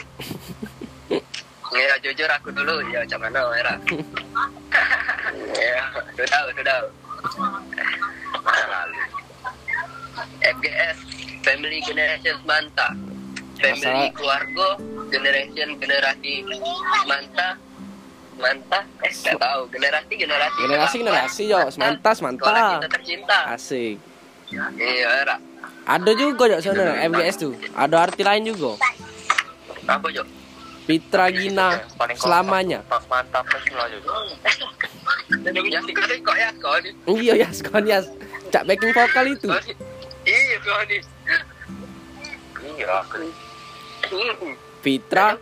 [1.72, 3.74] Ya jujur aku dulu ya macam mana era
[5.56, 6.76] ya sudah sudah
[8.68, 9.00] lalu
[10.42, 10.98] FGS
[11.40, 12.92] Family Generation Manta
[13.56, 14.68] Family Masalah- keluarga
[15.08, 16.32] Generation generasi
[17.06, 17.48] Manta
[18.42, 22.52] Manta eh nggak tahu generasi generasi Generasi generasi Sekolah semanta.
[22.76, 23.96] kita tercinta Asik.
[24.76, 25.36] iya era
[25.82, 27.54] Ada juga jok sana FGS tuh.
[27.72, 28.76] Ada arti lain juga.
[29.84, 30.22] apa Jo
[30.82, 31.78] Pitra Gina
[32.14, 32.82] selamanya.
[32.84, 33.98] Pas mantap ya ya
[37.06, 37.98] Iya ya, sekalian ya.
[38.50, 39.48] Cak backing vokal itu.
[40.22, 41.00] Iya nih
[42.62, 42.86] Iya.
[43.00, 43.16] aku.
[44.10, 44.54] Hmm.
[44.82, 45.38] Pitra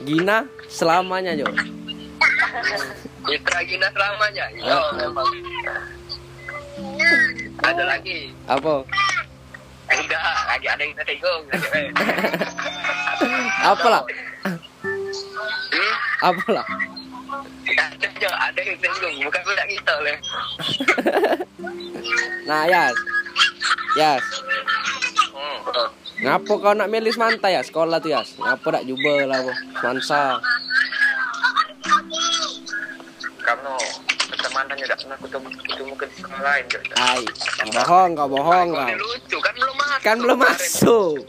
[0.00, 1.54] Gina selamanya jok.
[3.28, 4.44] Mitra Gina selamanya.
[4.52, 5.28] Iya, memang.
[7.64, 8.18] Ada lagi.
[8.50, 8.84] Apa?
[9.84, 11.42] Enggak, lagi ada yang tersinggung.
[13.64, 14.02] Apalah?
[14.44, 14.58] Hmm?
[16.24, 16.66] Apalah?
[17.64, 19.14] Ada, ada yang tersinggung.
[19.28, 19.94] Bukan budak kita.
[22.44, 22.92] Nah, Yas.
[23.96, 24.24] Yas.
[25.32, 25.88] Hmm.
[26.20, 28.36] Ngapo kau nak milih semanta ya sekolah tuh Yas?
[28.36, 29.56] Ngapo nak jubel lah, boh.
[29.80, 30.44] Semansa.
[33.44, 33.76] Kamu
[34.32, 36.96] pertemanan udah pernah ketemu ketemu ke sekolah lain juga.
[36.96, 40.00] Ai, kau bohong, kau bohong Kau lucu kan belum masuk.
[40.00, 41.28] Kan belum masuk.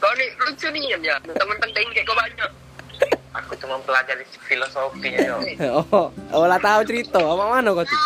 [0.00, 1.20] Kau ni lucu ni ya.
[1.28, 2.50] Teman-teman tinggi kau banyak.
[3.36, 5.36] Aku cuma mempelajari filosofinya yo.
[5.92, 7.20] Oh, oh lah tahu cerita.
[7.20, 8.00] Apa mana kau tuh?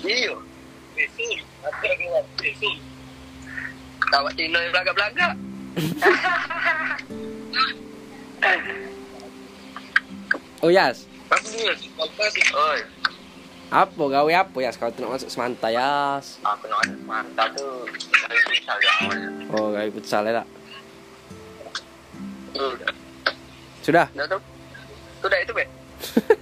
[0.00, 0.32] Iya.
[4.10, 5.32] Kawat Cina yang belagak-belagak.
[10.60, 11.08] Oh Yas,
[13.70, 14.74] Apa gawe apa Yas?
[14.74, 16.42] Kau tuh nak masuk semanta Yas?
[16.42, 19.30] Aku nak mantap tuh dari misal ya awalnya.
[19.54, 20.42] Oh, gawe futsal ya.
[23.86, 24.10] Sudah.
[24.10, 24.38] Dah tu.
[25.22, 25.64] Sudah itu, Be.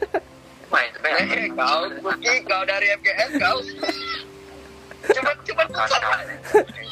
[0.73, 1.37] Main sebenarnya.
[1.37, 3.59] Eh, kau pergi kau dari FGS kau.
[5.09, 6.01] Cepat cepat pusat.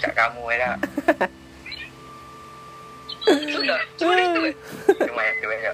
[0.04, 0.70] Cak kamu ya.
[3.24, 3.78] Sudah.
[3.98, 4.52] Cuma itu, Be.
[5.00, 5.72] Cuma ya tuh ya.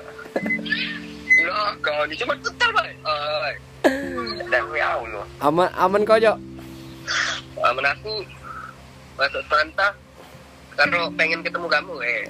[1.43, 2.85] Lah, kau ni cuma total, Be.
[3.03, 3.55] Oi.
[4.53, 4.63] Dan.
[5.43, 6.39] Aman aman kau jok.
[7.63, 8.23] Aman aku
[9.19, 9.91] masuk Santa
[10.73, 12.23] karena pengen ketemu kamu eh.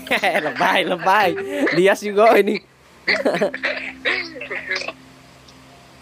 [0.46, 1.28] lebay, lebay.
[1.76, 2.58] Dias juga ini.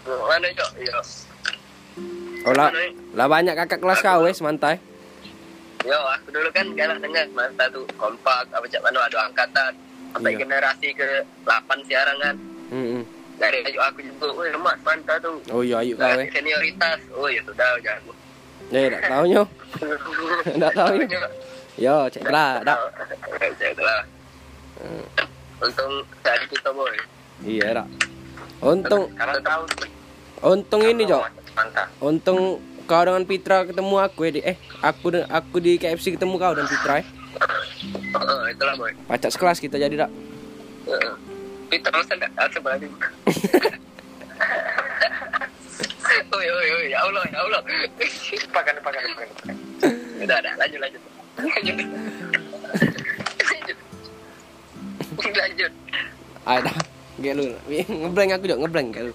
[0.05, 0.71] Mana Cok?
[0.79, 0.99] Iya.
[2.47, 2.71] Oh lah,
[3.13, 4.79] lah banyak kakak kelas kau wes mantai.
[5.83, 9.71] Yo, aku dulu kan galak dengar masa tuh kompak apa cak mana ada angkatan
[10.11, 10.39] sampai Iya.
[10.43, 12.35] generasi ke 8 sekarang kan.
[12.69, 13.01] Hmm,
[13.39, 15.41] Dari ajuk aku juga, woi lemak manta tuh.
[15.49, 18.13] Oh iya, ayo kau senioritas, oh ya sudah jangan.
[18.69, 19.43] Ya, tak tahu nyo.
[20.61, 21.21] Tak tahu nyo.
[21.79, 22.77] Yo, cek lah, dak.
[23.57, 24.01] Cek lah.
[25.59, 26.93] Untung tadi kita boy.
[27.41, 27.87] Iya, dak.
[28.59, 29.63] Untung, Karena tahu
[30.53, 31.23] untung ini jok.
[31.55, 31.87] Mantap.
[32.03, 32.39] Untung
[32.85, 37.01] kau dengan Pitra ketemu aku ya, eh aku aku di KFC ketemu kau dan Pitra
[37.01, 37.07] eh.
[38.13, 38.91] Oh, itulah boy.
[39.07, 40.11] Pacak sekelas kita jadi dak.
[40.85, 41.38] Heeh.
[41.69, 42.89] Masa enggak asal balik.
[46.29, 47.61] Oi, oi, oi, ya Allah, ya Allah.
[48.49, 49.29] Pakan, pakan, pakan.
[50.19, 51.01] Udah, udah, lanjut, lanjut.
[51.37, 51.75] Lanjut.
[53.45, 53.77] Lanjut.
[55.19, 55.71] Lanjut.
[56.45, 56.77] Dah.
[57.19, 57.45] Gak lu.
[57.69, 59.13] Ngeblank aku jok, ngeblank gak lu.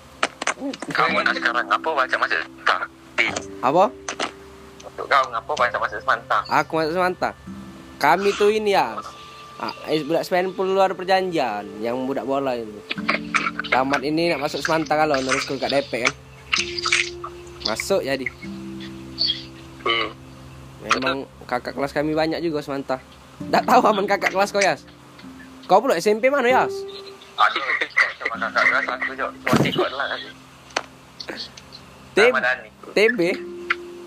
[0.94, 2.38] Kamu nak sekarang apa baca masuk
[3.18, 3.26] Di.
[3.64, 3.84] Apa?
[4.94, 6.38] Kau ngapa baca masuk semanta?
[6.46, 7.30] Aku masuk semanta.
[7.98, 8.94] Kami tuh ini ya.
[9.62, 12.74] Ah, eh, budak Spain luar perjanjian yang budak bola itu.
[13.70, 16.14] Tamat ini nak masuk semanta kalau terus ke DP kan.
[17.70, 18.26] Masuk jadi.
[19.86, 20.10] Hmm.
[20.84, 22.98] Memang kakak kelas kami banyak juga semanta.
[23.50, 24.82] Tak tahu aman kakak kelas kau Yas.
[25.70, 26.64] Kau pula SMP mana ya?
[26.66, 27.62] Aduh,
[28.20, 29.30] cuma kakak gue satu Jok.
[29.74, 30.18] Cuma lah.
[32.94, 33.20] TB.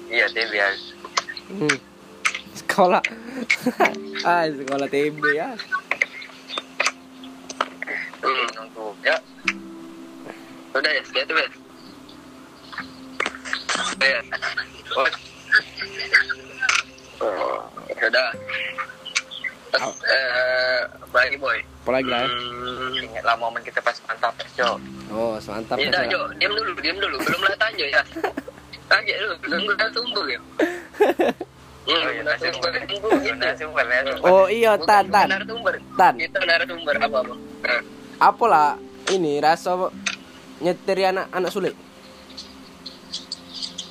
[0.07, 0.67] Iya, TB ya.
[1.51, 1.86] Hmm.
[2.77, 3.01] Sekolah.
[4.29, 5.49] ah, sekolah TB ya.
[8.21, 8.47] Hmm.
[8.53, 8.93] Nunggu.
[9.01, 9.17] Ya.
[10.77, 11.49] Udah ya, segitu ya.
[13.97, 14.21] Ya.
[14.93, 15.09] Oh.
[17.25, 17.65] Oh,
[17.97, 18.29] sudah.
[19.73, 21.57] Terus, eh, apa lagi boy?
[21.81, 22.29] Apa lagi lah?
[22.29, 24.77] Hmm, Ingatlah momen kita pas mantap, Jok.
[25.09, 25.81] Oh, mantap.
[25.81, 26.13] Tidak, ya.
[26.13, 26.29] Jo.
[26.37, 27.17] Diam dulu, diam dulu.
[27.25, 28.01] Belum lah tanya ya.
[28.93, 29.33] Tanya dulu.
[29.49, 30.39] Nunggu narasumber ya.
[31.87, 32.69] Hmm, Oh, iya, narasumber.
[32.75, 33.09] narasumber.
[33.15, 33.31] Nunggu.
[33.39, 34.27] Narasumber, narasumber.
[34.27, 35.27] Oh iya, tan tan.
[35.31, 35.73] narasumber.
[35.95, 36.13] Tan.
[36.19, 37.39] Itu narasumber apa, Bang?
[37.63, 37.81] Nah.
[38.19, 38.75] Apalah
[39.07, 39.71] ini rasa
[40.59, 41.71] nyetiri anak anak sulit.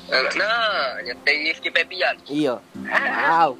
[0.06, 2.14] Nah, nyetir Rizky Febian.
[2.28, 2.60] Iya.
[2.84, 3.58] Wow.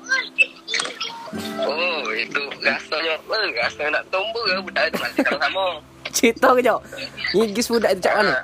[1.59, 5.67] Oh, itu rasanya, eh, rasanya nak tumbuh ya budak itu masih sama-sama.
[6.15, 6.83] Cito ke jauh.
[7.35, 8.35] Ngigis budak itu cak mana?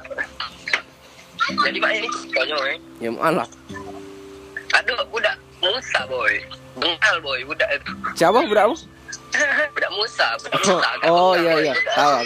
[1.63, 2.79] Jadi mak ini konyol eh.
[2.99, 3.47] Ya malah.
[4.73, 6.35] Aduh, budak Musa boy.
[6.75, 7.39] Bengal boy.
[7.47, 7.91] Budak itu.
[8.19, 8.43] Siapa?
[8.45, 8.67] Budak
[9.97, 10.89] Musa, budak Musa.
[10.93, 11.95] agak Oh bengal, iya boy, iya, budak.
[11.95, 12.17] tahu.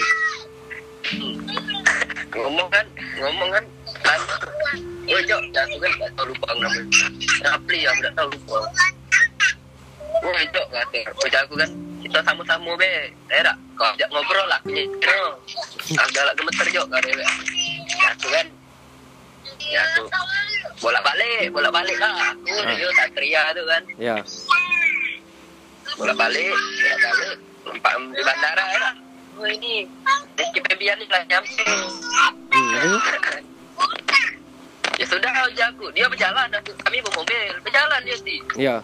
[2.26, 2.38] aku.
[2.42, 2.86] ngomong kan
[3.20, 3.64] ngomong kan.
[4.02, 4.20] Kan
[5.06, 5.40] oh jok.
[5.52, 7.06] Jatuh kan tak tahu lupa namanya
[7.46, 8.58] Rapli ya tidak tahu lupa.
[10.24, 11.70] Oh jok kata oh aku kan
[12.02, 13.12] kita sama-sama be.
[13.30, 15.36] Era kau ajak ngobrol lah punya kira
[16.00, 17.10] agak lah gemeter jok kata
[17.86, 18.46] jatuh kan
[19.66, 20.02] ya aku
[20.78, 22.74] bolak balik bolak balik lah aku Ah.
[22.74, 24.16] dia satria tu kan Ya.
[25.96, 27.34] bolak balik bolak balik
[27.66, 28.90] nampak di bandara era
[29.36, 29.74] oh ini
[30.36, 31.64] Rizky Febian ni lah nyampe
[32.46, 32.96] Hmm.
[34.96, 35.92] Ya sudah aja aku.
[35.92, 36.72] Dia berjalan aku.
[36.80, 37.52] Kami bawa mobil.
[37.60, 38.80] Berjalan dia sih Ya.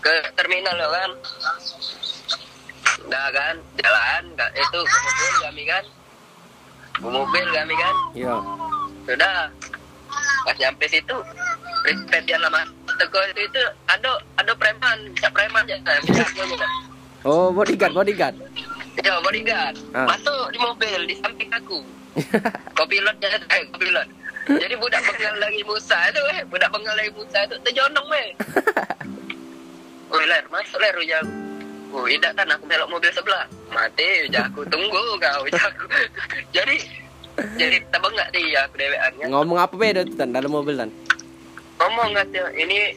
[0.00, 1.10] ke terminal lo kan.
[3.04, 4.22] Udah kan jalan
[4.56, 5.84] itu mobil kami kan.
[6.98, 7.94] Mobil kami kan.
[8.16, 8.34] Ya.
[9.06, 9.50] Sudah.
[10.42, 11.16] Pas nyampe situ
[11.82, 12.62] respect dia lama
[12.98, 15.78] teko itu, itu ada ada preman, bisa preman ya.
[16.02, 16.24] Bisa.
[17.22, 18.36] Oh, bodyguard, bodyguard.
[19.00, 19.74] Ya, bodyguard.
[19.94, 20.06] Ah.
[20.10, 21.78] Masuk di mobil di samping aku.
[22.76, 24.08] Kopilotnya eh kopilot.
[24.42, 28.28] Jadi budak bengal lagi Musa itu eh, budak bengal lagi Musa itu terjonong weh.
[30.12, 31.24] Oh, ler, masuk ler ujak.
[31.94, 33.46] Oh, tidak tan aku belok mobil sebelah.
[33.70, 35.84] Mati aku tunggu kau aku.
[36.56, 36.76] jadi
[37.58, 39.28] jadi terbengak dia aku dewean kan.
[39.30, 40.90] Ngomong apa beda tuh dalam mobil Tan?
[41.82, 42.94] Ngomong katanya, ini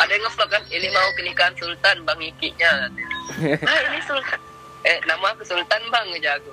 [0.00, 2.88] ada yang ngevlog kan, ini mau ke nikahan Sultan Bang Ikinya.
[3.70, 4.40] Ah ini Sultan.
[4.82, 6.52] Eh nama aku Sultan Bang aja aku.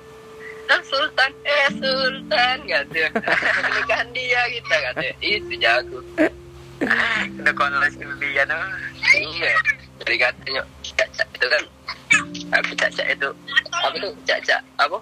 [0.70, 3.08] Ah Sultan, eh Sultan katanya.
[3.80, 5.14] Nikahan dia kita katanya.
[5.24, 6.00] Itu jago.
[7.40, 8.60] Udah konles dia no.
[9.12, 9.52] Iya.
[10.04, 10.62] Jadi katanya
[10.96, 11.64] caca itu kan.
[12.60, 13.28] Aku caca itu
[13.70, 14.98] apa tuh caca apa?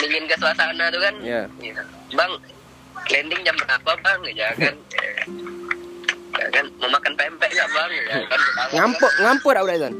[0.00, 1.14] Ya, dingin ke suasana tuh kan.
[1.20, 1.44] Ya.
[1.60, 1.84] Iya.
[2.16, 2.32] Bang,
[3.12, 4.20] landing jam berapa bang?
[4.32, 4.74] Ya kan.
[6.40, 7.90] Ya kan mau makan pempek nggak bang?
[7.92, 8.40] Ya kan.
[8.72, 9.94] Ngampuk, ngampuk dah udah Tan.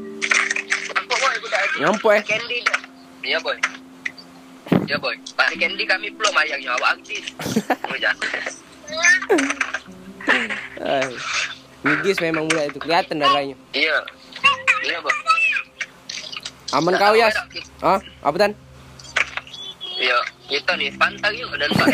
[0.89, 1.35] Ngampuk boy.
[1.77, 2.23] Ngampuk eh.
[2.25, 2.59] Candy.
[3.21, 3.57] Iya boy.
[4.89, 5.15] Iya boy.
[5.37, 7.21] Pak Candy kami belum ayangnya awak aktif.
[8.01, 8.11] Ya.
[11.85, 13.53] Ngigis memang budak itu kelihatan darahnya.
[13.77, 13.97] Iya.
[14.81, 15.13] Iya boy.
[16.73, 17.37] Aman kau Yas?
[17.85, 18.57] Ah, apa Tan?
[19.99, 20.19] Iya.
[20.47, 21.87] Kita nih pantang yuk dan Pak.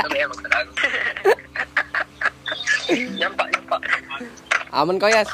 [0.00, 0.68] Sampai emang terang.
[3.16, 3.80] Nyampak nyampak.
[4.76, 5.30] Aman kau Yas?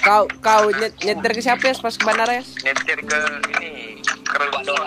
[0.00, 2.58] Kau kau nyet, nyetir ke siapa Yas pas ke bandara Yas?
[2.66, 3.20] Nyetir ke
[3.60, 4.84] ini Kreuson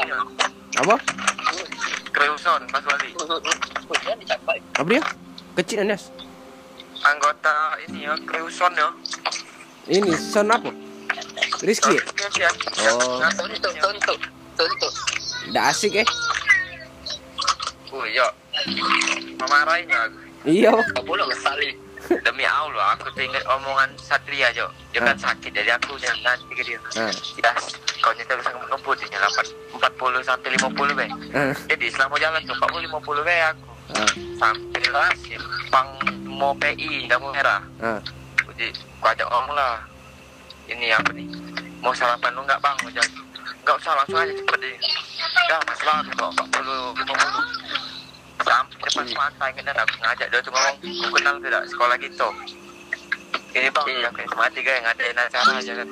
[0.84, 0.96] Apa?
[2.12, 3.16] Kreuson pas balik
[3.88, 4.60] Hujan dicapai.
[4.76, 5.04] Apa dia?
[5.62, 6.12] Kecil Yas.
[7.04, 8.90] Anggota ini ya Kreuson ya
[9.88, 10.72] Ini son apa?
[11.64, 11.96] Rizky.
[12.40, 12.50] ya
[12.92, 13.24] Oh.
[14.54, 14.94] Tuntuk, tuntuk.
[15.50, 16.08] Udah asik eh.
[17.90, 18.26] Oh iya
[19.36, 20.72] Memarahin aku Iya.
[20.92, 21.72] Kau pulang ngesali.
[22.04, 26.52] Demi Allah aku tuh ingat omongan Satria Jo Dia kan sakit jadi aku yang nanti
[26.52, 26.80] ke dia.
[26.94, 27.52] Ya
[27.98, 31.08] kau nyetir bisa ngebut ini 8, 40 sampai 50 be.
[31.66, 33.64] Jadi selama jalan tuh 40 50 be aku
[33.94, 34.08] Ah.
[34.40, 35.88] Sampai lah simpang
[36.24, 38.00] mau PI lampu merah Ah.
[38.48, 39.84] Jadi aku ajak ngomong lah
[40.66, 41.28] Ini apa nih
[41.80, 43.10] Mau sarapan lu nggak bang Ujang
[43.62, 44.76] Nggak usah langsung aja cepet deh
[45.50, 50.76] Ya masalah kok 40 50 Sampai depan pantai kan aku ngajak dia tuh ngomong
[51.14, 52.28] kenal tidak sekolah gitu
[53.54, 55.90] Ini bang yang kayak mati kayak ngadain acara aja kan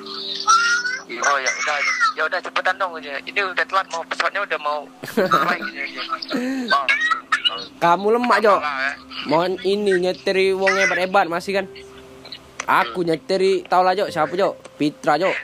[1.12, 1.76] Oh ya udah
[2.16, 3.20] ya udah cepetan dong aja.
[3.20, 4.80] Ini udah telat mau pesawatnya udah mau
[5.12, 5.64] flight.
[6.72, 6.86] Bang,
[7.76, 8.56] Kamu lemak Jo.
[8.56, 8.96] ya.
[9.28, 11.66] Mohon ini nyetiri wong hebat-hebat masih kan.
[12.64, 14.56] Aku nyetiri tau lah Jo, siapa Jo?
[14.78, 15.34] Pitra Jo.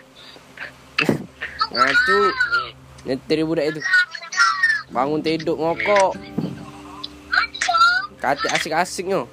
[1.72, 2.18] Ngacu.
[2.32, 2.70] Hmm.
[3.04, 3.80] Nyetir budak itu.
[4.88, 6.16] Bangun tidur ngokok.
[8.18, 9.28] Kata asik-asiknya.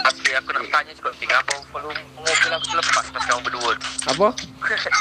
[0.00, 3.72] Tapi aku nak tanya juga Kenapa volume mobil aku selepas Pas kamu berdua
[4.08, 4.28] Apa?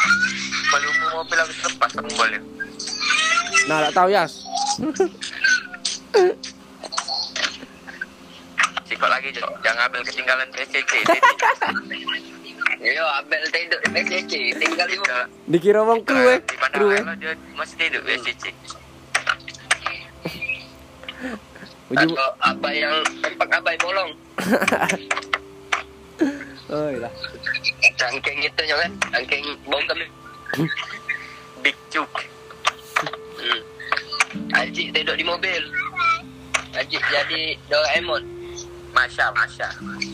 [0.73, 2.41] Volume mobil aku selepas Tombolnya
[3.69, 4.43] Nah, tak tahu Yas.
[8.89, 10.91] Sikot lagi Jok Jangan ambil ketinggalan PCC
[12.79, 14.55] Yo, Abel tidur di PCC.
[14.55, 15.03] Tinggal ibu.
[15.51, 16.39] Dikira wong kru eh.
[16.39, 17.03] Di mana Kru eh.
[17.03, 18.43] kalau dia masih tidur PCC
[21.91, 24.11] Uji Atau apa yang tempat abai bolong.
[26.69, 27.09] Oh, lah.
[27.97, 28.93] Cangkeng itu ya kan.
[29.09, 30.05] Cangkeng bongkem.
[31.65, 32.13] Big Cuk
[33.39, 33.63] Hmm.
[34.53, 35.63] Ajik tidur di mobil.
[36.77, 38.38] Ajik jadi Doraemon.
[38.89, 39.67] Masya Masya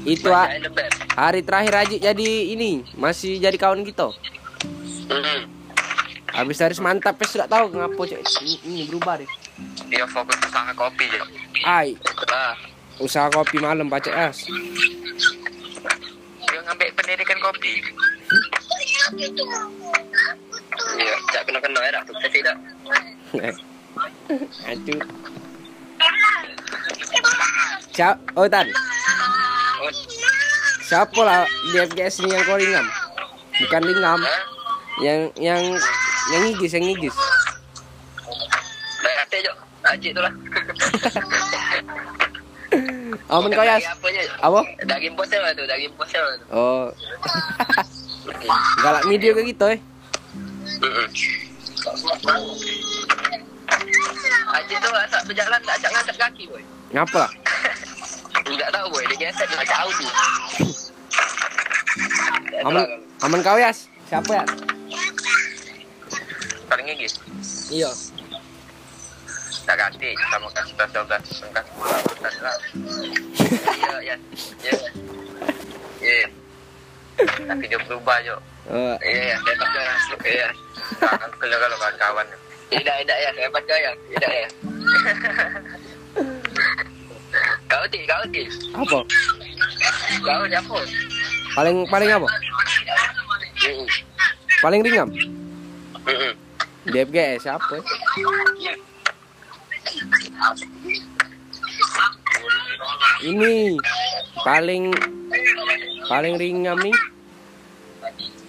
[0.04, 0.30] Itu
[0.70, 0.98] best.
[1.14, 4.12] hari terakhir Ajik jadi ini, masih jadi kawan kita.
[5.06, 5.42] Hmm.
[6.28, 8.20] Habis dari semantap ya sudah tahu kenapa cek
[8.62, 9.30] ini, berubah deh.
[9.88, 11.28] Dia fokus usaha kopi Jok
[11.64, 12.60] Ai, Itulah.
[12.98, 14.44] usaha kopi malam Pak Cek As.
[16.44, 17.74] Dia ngambil pendidikan kopi
[20.96, 22.58] Iya, tak kena kena ya, tu tidak.
[24.66, 25.00] Aduh.
[27.96, 28.68] Siap, oh Tan,
[29.80, 29.92] Oh,
[30.84, 32.84] siapa lah di FGS ini yang kau ringam?
[33.56, 34.36] Bukan ringam, ha?
[35.00, 35.64] yang yang
[36.28, 37.16] yang ngigis, yang ngigis.
[39.00, 39.52] Dah kata je.
[39.88, 40.34] Ajik tu lah.
[43.32, 43.64] Oh, men kau.
[43.64, 44.62] Daging Apa?
[44.86, 46.26] Daging posel lah tu, daging posel.
[46.52, 46.92] Oh.
[48.84, 49.80] Galak video ke gitu eh.
[50.84, 51.08] Mm-mm.
[54.52, 56.64] Ajik tu asal berjalan tak acak ngangkat kaki boy.
[56.92, 57.32] Ngapa lah?
[58.46, 60.06] Tak tahu boy, dia dia Audi.
[60.06, 62.86] Tak tahu Aman, lah.
[63.26, 63.90] aman kau Yas.
[64.06, 64.46] Siapa ya?
[66.70, 67.18] Paling gigis
[67.74, 67.90] Iya.
[69.66, 71.10] Tak ganti sama kasih tas 12
[71.50, 72.56] Kasih pula tas lah
[73.82, 74.16] Ya, ya.
[74.62, 74.74] Ya.
[75.98, 76.26] Ya.
[77.50, 79.36] Tapi dia berubah Jok Oh, Ya, ya.
[79.42, 79.94] Saya pakai ya.
[80.38, 80.50] Ya.
[81.02, 82.26] Tangan kalau kalau kawan-kawan
[82.70, 83.30] Tidak, tidak ya.
[83.34, 83.92] Saya pakai ya.
[84.10, 84.48] Tidak ya.
[87.76, 88.00] Kau ti.
[88.08, 89.00] apa?
[90.24, 90.78] Kau siapa?
[91.60, 92.28] Paling paling apa?
[94.64, 95.12] Paling ringan.
[96.08, 96.32] Mm-mm.
[96.88, 97.76] Di FGS siapa?
[103.20, 103.76] Ini
[104.40, 104.96] paling
[106.08, 106.96] paling ringan nih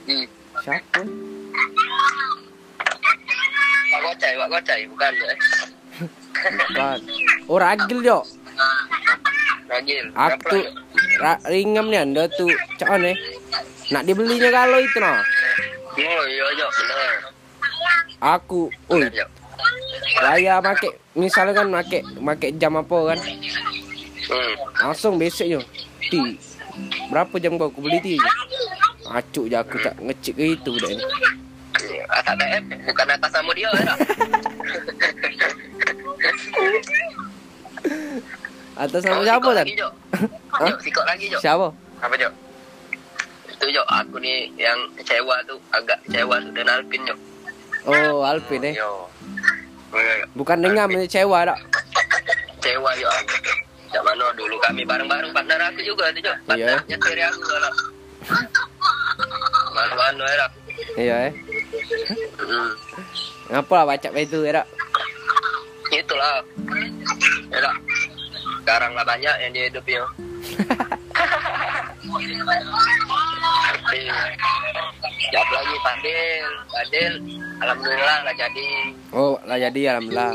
[0.06, 0.26] Hmm.
[0.62, 1.02] siapa?
[3.90, 4.80] Pak Gocai, Pak Gocai.
[4.86, 5.38] Bukan eh.
[6.46, 6.98] Bukan.
[7.50, 8.22] Oh ragil jo.
[10.16, 10.58] Aku
[11.46, 13.14] ringam nih anda tuh cak nih.
[13.92, 15.22] Nak dibelinya kalau itu nah.
[15.96, 16.66] Oh, iya, iya.
[16.68, 17.12] Benar.
[18.36, 19.30] Aku, Jok.
[20.16, 23.18] Raya make misalnya kan make make jam apa kan
[24.26, 24.54] Hmm.
[24.82, 25.60] langsung besok yo
[26.10, 26.18] ti
[27.14, 28.14] berapa jam kau aku beli ti
[29.06, 31.02] acuk je aku tak ngecek itu budak ni
[32.06, 33.94] Atas TM, bukan atas nama dia ya.
[38.76, 39.92] atas nama Kau siapa sikot kan lagi, Jok.
[40.60, 40.68] Hah?
[40.68, 41.40] Jok, sikot lagi, Jok.
[41.40, 41.66] siapa
[41.98, 42.32] Apa Jok?
[43.48, 43.86] Itu, Jok.
[43.88, 45.56] Aku ni yang kecewa tu.
[45.72, 47.18] Agak kecewa tu dengan Alvin, Jok.
[47.86, 49.06] oh Alvin eh Yo
[50.36, 51.58] bukan dengar cewa tak
[52.60, 53.12] Kecewa, Jok.
[53.86, 56.36] Macam mana dulu kami bareng-bareng partner aku juga tu, Jok.
[56.44, 57.74] Partner nyetir aku lah.
[59.72, 60.46] Malu-malu ya.
[60.96, 61.34] iya eh
[62.36, 62.70] Hmm.
[63.48, 64.66] ngapa lah baca itu ya tak
[65.86, 66.42] Itulah.
[67.48, 67.70] Ya,
[68.66, 70.02] sekarang lah banyak yang dia hidupnya.
[75.26, 77.12] Siap lagi Fadil, Fadil,
[77.62, 78.68] alhamdulillah lah jadi,
[79.10, 80.34] oh lah jadi alhamdulillah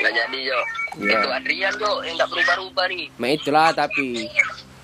[0.00, 0.60] lah jadi yo.
[0.98, 1.14] Iya.
[1.14, 3.06] Itu Adrian yo yang tak berubah-ubah nih.
[3.14, 4.26] Ma itulah tapi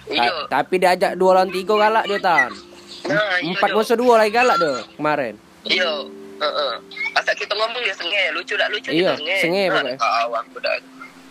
[0.07, 0.47] Iyo.
[0.47, 2.55] Ta- tapi diajak dua lawan tiga galak dia tan
[3.07, 5.35] Nah, iyo, empat musuh dua lagi galak dia kemarin
[5.67, 6.07] Iyo.
[6.37, 6.73] Heeh.
[7.17, 9.97] Asal kita ngomong dia sengeh, lucu tak lucu Iya, sengeh Nah, pokoknya.
[9.99, 10.75] Kawan aku dah.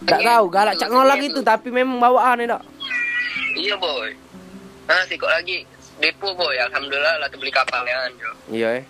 [0.03, 0.27] Tak Sengeh.
[0.27, 1.25] tahu galak cak Sengeh ngolak tu.
[1.25, 2.63] itu tapi memang bawaan ya tak
[3.55, 4.11] Iya boy.
[4.85, 5.63] Nah, sikok lagi.
[5.95, 7.97] Depo boy, alhamdulillah lah beli kapal ya.
[8.11, 8.31] yo.
[8.49, 8.85] iya eh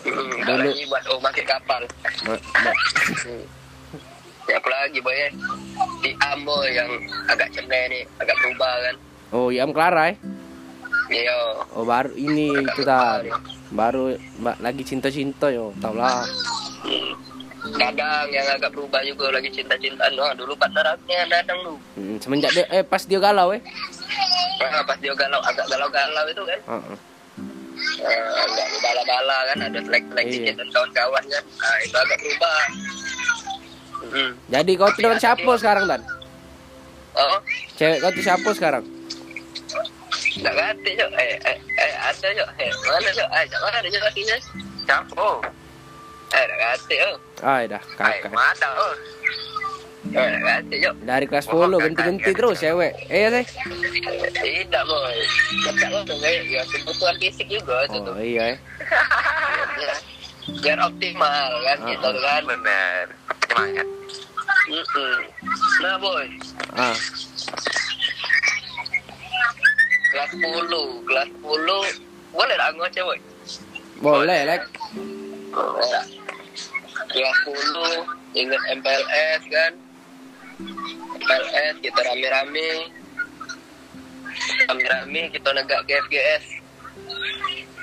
[0.00, 0.64] Hmm, Dulu.
[0.66, 1.82] lagi buat oh pakai kapal.
[2.24, 2.78] Ma- ma-
[4.42, 5.30] Siapa lagi boy eh?
[6.00, 6.88] Di Ambo yang
[7.28, 8.94] agak cendek nih, agak berubah kan.
[9.30, 10.16] oh Yam Clara eh
[11.08, 11.38] Iya.
[11.70, 13.26] Oh baru ini itu tan
[13.68, 16.26] baru mbak lagi cinta-cinta yo tau lah
[16.80, 17.12] Hmm.
[17.60, 20.16] Dadang yang agak berubah juga lagi cinta-cintaan.
[20.16, 20.56] Wah, dulu
[21.06, 21.74] yang Dadang lu.
[21.96, 23.60] hmm, semenjak dia eh pas dia galau eh
[24.60, 26.60] Nah, pas dia galau agak galau-galau itu kan.
[26.68, 26.96] Heeh.
[27.80, 30.32] Eh, nggak bala-bala kan ada selek-selek Iya.
[30.36, 32.60] dikit dan kawan-kawan kan nah, itu agak berubah
[34.00, 34.32] Hmm.
[34.48, 36.00] Jadi kau tuh dengan siapa sekarang dan?
[37.14, 37.36] oh
[37.76, 38.84] Cewek kau tuh siapa sekarang?
[40.40, 44.36] nggak ngerti cok eh, eh, eh ada cok eh mana cok eh mana cok kakinya
[44.88, 45.28] Siapa?
[46.30, 46.38] Oh,
[46.88, 48.30] eh oh Ah, dah kakak.
[48.30, 48.66] mana?
[48.76, 48.94] Oh,
[50.10, 50.38] eh
[50.80, 52.92] cok Dari kelas Oh, 10 kakak, ganti-ganti terus cewek.
[53.08, 53.44] Eh ya sih.
[54.32, 55.16] tidak boy
[55.66, 58.54] tidak lo tuh ya kebutuhan fisik juga itu tuh Oh iya.
[58.54, 58.58] eh.
[59.76, 59.94] Ya,
[60.56, 62.14] biar optimal kan gitu ah.
[62.16, 63.04] kan bener.
[63.44, 63.86] Semangat.
[65.82, 66.26] Nah boy
[66.72, 66.96] Ah,
[70.10, 73.18] kelas 10 kelas 10 boleh lah ngoceh boy
[74.00, 74.62] boleh, Lek.
[74.62, 74.68] Boleh.
[74.70, 74.79] kelas
[75.50, 79.72] 10 ingat MPLS kan?
[81.18, 82.86] MPLS kita rame-rame.
[84.70, 86.62] Rame-rame kita negak ke FGS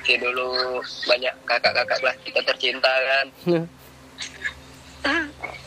[0.07, 3.27] si dulu banyak kakak-kakak kelas kita tercinta kan.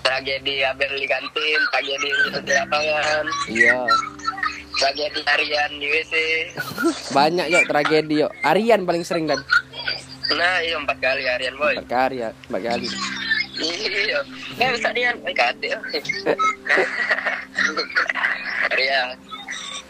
[0.01, 3.25] Tragedi Abel di kantin tragedi di lapangan.
[3.53, 3.85] Iya.
[4.71, 6.15] tragedi harian di WC
[7.13, 8.33] Banyak yuk tragedi yuk.
[8.41, 9.45] Arian paling sering dan
[10.31, 12.87] nah iya empat kali harian boy empat kali ya, empat kali.
[13.61, 14.19] iya
[14.57, 15.69] nggak bisa dian baik hati
[18.71, 19.09] harian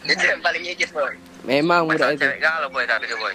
[0.01, 2.21] itu yang paling ngikis boy Memang muda Masa itu.
[2.21, 3.33] cewek galau boy tapi itu boy.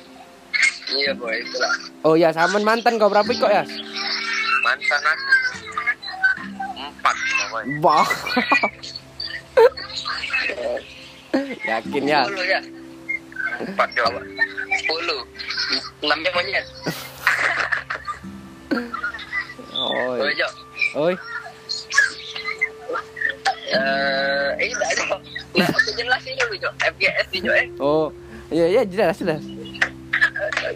[0.92, 3.66] iya boy itulah Oh ya, saman mantan kau berapa kok ya?
[4.62, 5.26] Mantan aku.
[6.78, 7.16] Empat
[7.50, 7.64] boy.
[7.82, 8.06] Wah.
[11.66, 12.22] Yakin ya?
[12.30, 12.60] ya
[13.58, 14.22] Empat jawab.
[14.76, 15.20] Sepuluh
[16.00, 16.66] enam yang monyet
[19.72, 20.18] Oi.
[20.18, 20.48] boy jo
[20.96, 21.14] Oi.
[23.68, 25.04] eh ini tak jo
[25.54, 28.08] nah aku jelasin dulu jo FGS nih jo eh Oh.
[28.46, 29.42] Iya, iya jelas, jelas.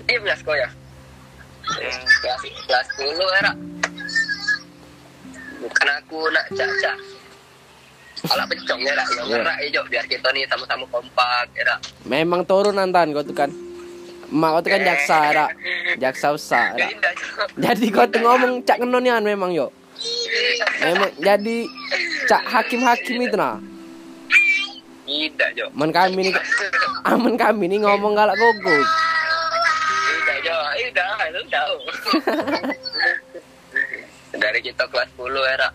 [0.02, 0.68] Diam ya sekolah ya.
[2.18, 3.52] Kelas kelas 10 era.
[5.62, 6.98] Bukan aku nak cak-cak.
[8.26, 9.06] Alah pencong ya, Rak.
[9.08, 9.36] yang Iya.
[9.38, 11.78] ngerak hijau biar kita nih sama-sama kompak ya.
[12.02, 13.54] Memang turunan tan kau tuh kan.
[14.30, 15.50] Emak kau tuh kan jaksa, rak.
[15.98, 16.90] Jaksa usah, Ya rak.
[16.94, 17.26] indah jo.
[17.58, 19.74] Jadi kau tuh ngomong cak ngenonian memang yo.
[20.80, 21.56] Memang jadi
[22.24, 23.58] cak hakim-hakim itu nah.
[25.04, 25.66] Indah jo.
[25.74, 26.34] Aman kami nih,
[27.02, 28.70] aman kami nih ngomong galak gogo.
[28.70, 30.56] Indah jo.
[30.78, 31.76] Indah, lu tahu.
[34.30, 35.68] Dari kita kelas 10 era.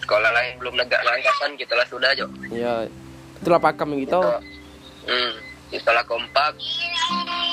[0.00, 2.28] Sekolah lain belum negak angkatan kita lah sudah jo.
[2.52, 2.84] Ya,
[3.40, 4.20] itulah pakam gitu.
[5.00, 5.32] Hmm,
[5.70, 6.54] itulah kompak,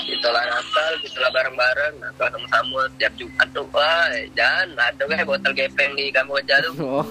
[0.10, 5.94] itulah Natal, itulah bareng-bareng, Natal sama-sama setiap Jumat tuh, wah, jangan ada weh botol gepeng
[5.94, 6.74] di Kamboja tuh.
[6.88, 7.04] Oh.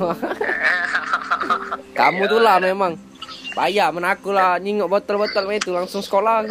[1.94, 2.98] Kamu tuh lah memang.
[3.54, 6.44] Payah menaku lah nyingok botol-botol itu langsung sekolah.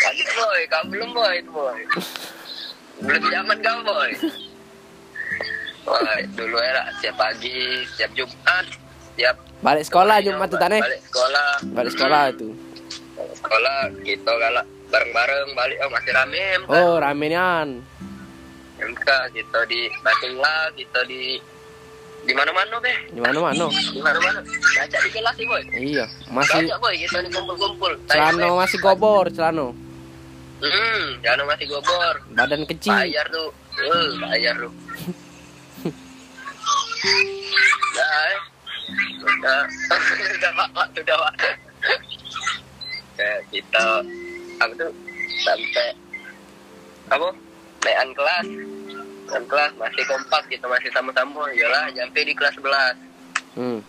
[0.00, 1.80] Lagi boy, kamu belum boy itu boy.
[3.04, 4.10] Belum zaman kamu boy.
[5.84, 8.66] Wah, dulu era setiap pagi, setiap Jumat,
[9.12, 10.80] setiap Balik sekolah Jumat tuh tane.
[10.80, 11.50] Balik sekolah.
[11.76, 12.48] Balik sekolah itu.
[13.12, 16.70] Balik sekolah, gitu galak bareng-bareng balik oh masih rame MK.
[16.72, 17.68] Oh, ramenian.
[18.80, 21.36] MK gitu di Batunglah gitu di
[22.20, 23.64] di mana-mana beh Di mana-mana.
[23.68, 28.48] di mana-mana baca di kelas sih boy Iya, masih baca boy kita nih kumpul-kumpul celano
[28.56, 29.72] masih gobor, celano.
[30.60, 32.92] hmm jangan masih gobor Badan kecil.
[32.92, 33.48] bayar tuh
[33.88, 34.72] uh, bayar tuh
[37.96, 38.36] eh.
[39.20, 39.60] Udah,
[40.34, 41.34] udah pak, pak, udah pak.
[43.16, 43.84] Kayak kita,
[44.60, 44.92] aku tuh
[45.44, 45.88] sampai
[47.10, 47.28] apa?
[47.84, 48.46] Naik kelas,
[49.28, 49.72] kelas.
[49.80, 51.48] Masih kompak gitu, masih sama-sama.
[51.56, 52.96] Yalah, sampai di kelas 11
[53.50, 53.82] Hmm.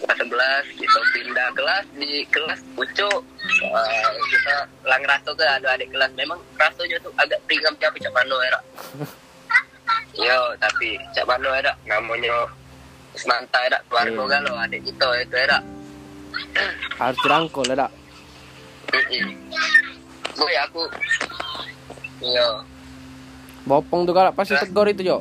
[0.00, 3.20] kelas 11 kita pindah kelas di kelas pucuk.
[3.68, 4.54] Wah, kita
[4.88, 6.08] lang raso ke ada adik kelas.
[6.16, 8.60] Memang rasonya tuh agak pringam tapi cak mano era.
[10.24, 11.72] Yo tapi cak mano era.
[11.84, 12.48] Namanya
[13.16, 14.24] semanta era keluarga Iya.
[14.30, 15.58] galau adik kita itu era
[16.96, 17.88] Harus dirangkul ada.
[20.32, 20.82] boy aku
[22.22, 22.48] yo
[23.66, 25.18] Bopong tuh galak pasti tegur itu, Jo.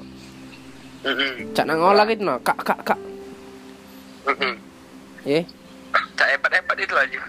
[1.51, 2.37] Cak nang olah gitu nah.
[2.37, 2.99] Kak, kak, kak.
[4.23, 4.53] Mm-mm.
[5.25, 5.41] Eh.
[6.13, 7.21] Tak hebat-hebat itu aja.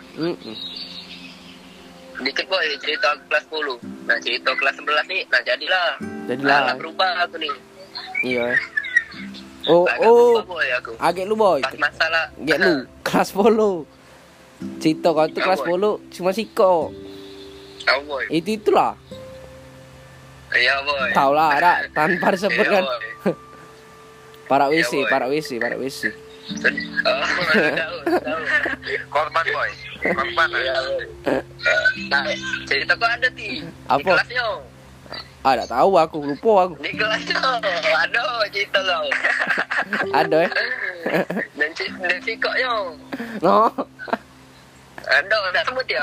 [2.16, 5.88] Dikit boy cerita kelas 10 nah cerita kelas 11 nih nah jadilah
[6.26, 6.58] Jadilah.
[6.62, 7.52] Alah, berubah aku nih
[8.22, 8.46] Iya.
[9.66, 10.38] Oh, agak oh.
[10.42, 11.58] boy aku Agak lu boy.
[11.58, 14.78] pas masalah Gak lu kelas 10.
[14.78, 16.94] Cito kau tuh kelas 10 cuma siko.
[17.82, 18.94] Tahu boy Itu itulah.
[20.52, 22.84] iya boy Tahu lah ada tanpa disebut Iya, kan.
[24.46, 25.10] Para Iya, WC, boy.
[25.10, 26.00] para WC, para WC.
[27.02, 27.22] Oh.
[29.08, 29.70] Korban boy.
[30.00, 30.78] Korban ya.
[32.06, 32.22] Nah,
[32.64, 33.58] cerita kok ada ti.
[33.58, 34.14] Di Apa?
[34.14, 34.46] kelasnya.
[35.46, 36.74] Ah, tak tahu aku lupa aku.
[36.82, 37.38] Di kelasnya.
[38.02, 39.06] Aduh, cerita kau.
[40.10, 40.50] Ada eh.
[41.54, 41.70] Dan
[42.02, 42.70] dan sikoknya.
[43.38, 43.70] No.
[45.06, 46.02] Aduh, tak sebut ya.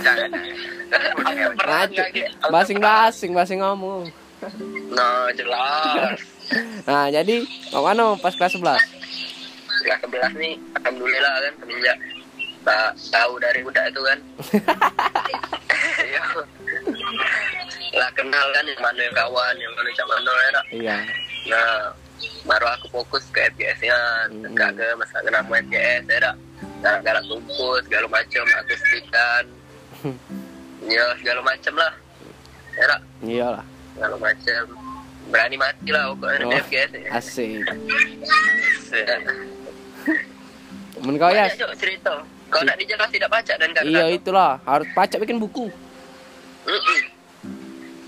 [0.00, 0.32] Jangan.
[1.60, 2.24] Nggak, Ki?
[2.48, 4.08] Basing-basing, basing ngomong.
[4.96, 6.16] Nah, jelas.
[6.84, 7.40] Nah, jadi
[7.72, 8.76] mau mana pas kelas 11?
[9.80, 11.96] Kelas 11 nih, alhamdulillah kan semenjak
[12.60, 14.18] tak tahu dari budak itu kan.
[17.94, 18.00] Iya.
[18.00, 20.50] lah kenal kan yang mana yang kawan, yang mana cak mana ya.
[20.72, 20.96] Iya.
[21.44, 21.70] Nah,
[22.44, 24.50] baru aku fokus ke FGS-nya, Hmm.
[24.50, 26.18] enggak ke masa kenapa FGS ya.
[26.20, 26.36] Nak.
[26.80, 29.44] Galak-galak kumpul, segala macam, akustikan.
[30.90, 31.92] ya, segala macam lah.
[32.74, 33.00] Ya, Nak.
[33.22, 33.64] Iyalah.
[33.94, 34.62] segala macam.
[35.24, 37.08] Berani mati lah pokoknya Oh, FGS ya.
[37.14, 37.64] asik.
[41.00, 41.46] Men kau ya?
[41.74, 42.12] Cerita.
[42.48, 45.66] Kau nak dijelas tidak baca dan kan Iya itulah, harus pacak bikin buku.
[46.64, 47.00] Mm-mm.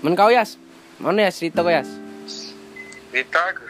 [0.05, 0.61] Men kau Yas?
[1.01, 1.89] Mana ya cerita kau Yas?
[3.09, 3.65] Itu aku.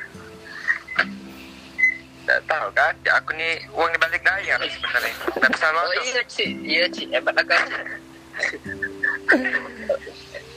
[2.27, 5.15] Tak tahu kan, aku ni uang di balik daya sebenarnya.
[5.39, 7.63] Tak bisa Oh luar iya cik, iya cik, hebat lah kan.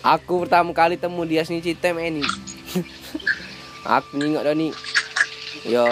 [0.03, 2.27] Aku pertama kali temu dia sini Citem ini.
[3.87, 4.75] aku nyingok dah ni.
[5.63, 5.87] Yo.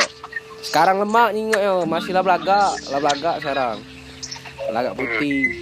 [0.66, 3.79] Sekarang lemak nyingok yo, masih lah belaga, lah belaga sekarang.
[4.66, 5.55] Belaga putih.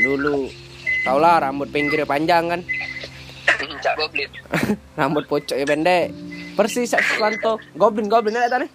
[0.00, 0.48] Dulu
[1.04, 2.60] tau lah rambut pinggir panjang kan.
[3.80, 4.30] Cak goblin.
[4.98, 6.12] rambut pocok ya pendek.
[6.52, 7.56] Persis sak Suwanto.
[7.74, 8.68] Goblin goblin ada tadi.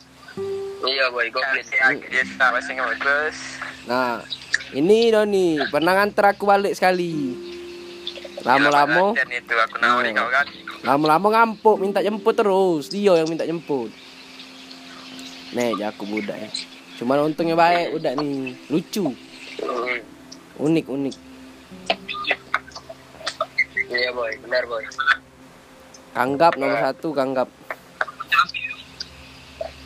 [0.79, 1.65] Iya boy, goblin.
[2.07, 2.99] Dia tak bahasa Inggris.
[2.99, 3.37] Terus,
[3.87, 4.19] Nah,
[4.71, 7.33] ini Doni pernah nganter aku balik sekali.
[8.43, 10.45] Lama-lama, Dan itu aku nawari kau kan.
[10.85, 12.87] lama-lama ngampuk minta jemput terus.
[12.87, 13.89] Dia yang minta jemput.
[15.51, 16.49] Nih, aku budak ya.
[16.97, 19.09] Cuman untungnya baik budak nih, lucu,
[19.57, 19.99] Hmm.
[20.59, 21.15] unik unik.
[23.87, 24.83] Iya boy, benar boy.
[26.11, 27.47] Kanggap nomor satu, kanggap.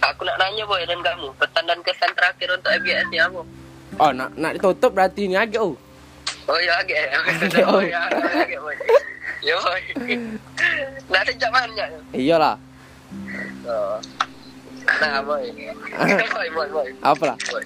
[0.02, 3.42] Aku nak nanya boy dan kamu, pesan dan kesan terakhir untuk FGS ni apa?
[4.02, 5.78] Oh, nak nak ditutup berarti ini agak oh.
[6.50, 6.98] Oh ya agak
[7.54, 7.66] ya.
[7.70, 7.78] Oh.
[7.78, 8.76] Oh ya agak boy.
[9.46, 9.82] Ya boy.
[11.12, 11.50] Nak sejak?
[12.14, 12.56] Iyalah.
[13.66, 13.98] Oh.
[15.02, 15.46] Nah boy.
[16.34, 16.90] boy boy boy.
[17.06, 17.38] Apalah?
[17.50, 17.64] boy.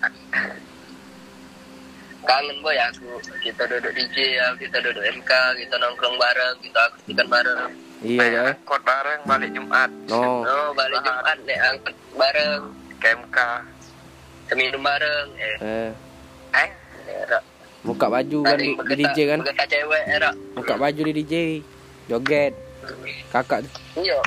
[2.26, 3.10] Kangen boy aku.
[3.40, 7.70] Kita duduk DJ ya, kita duduk MK, kita nongkrong bareng, kita akustikan bareng.
[8.02, 8.44] Iya ya.
[8.52, 9.90] Angkot bareng balik Jumat.
[10.10, 10.42] No.
[10.42, 12.62] Oh, balik Jumat nek angkat bareng,
[12.98, 13.38] KMK.
[14.46, 15.28] seminum bareng.
[15.36, 15.92] Eh, Eh,
[16.56, 16.70] Eh,
[17.20, 17.40] era.
[17.82, 19.40] buka baju kan di, di DJ kan?
[19.42, 20.30] Bergetar cewek era.
[20.54, 21.34] Buka baju di DJ.
[22.06, 22.54] Joget.
[23.30, 23.66] Kakak.
[23.96, 24.18] Iya.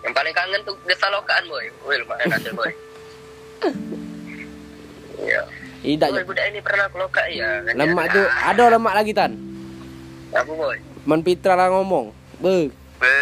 [0.00, 1.64] Yang paling kangen tuh desa lokaan boy.
[1.84, 2.68] Wih lumayan hasil boy.
[5.16, 5.40] Iya.
[5.84, 7.60] Tidak Boy, budak ini pernah ke loka ya.
[7.76, 8.24] lemak tuh.
[8.24, 9.36] Ada lemak lagi tan.
[10.32, 10.80] Apa boy?
[11.04, 12.08] Man Pitra lah ngomong.
[12.40, 13.16] Be, be.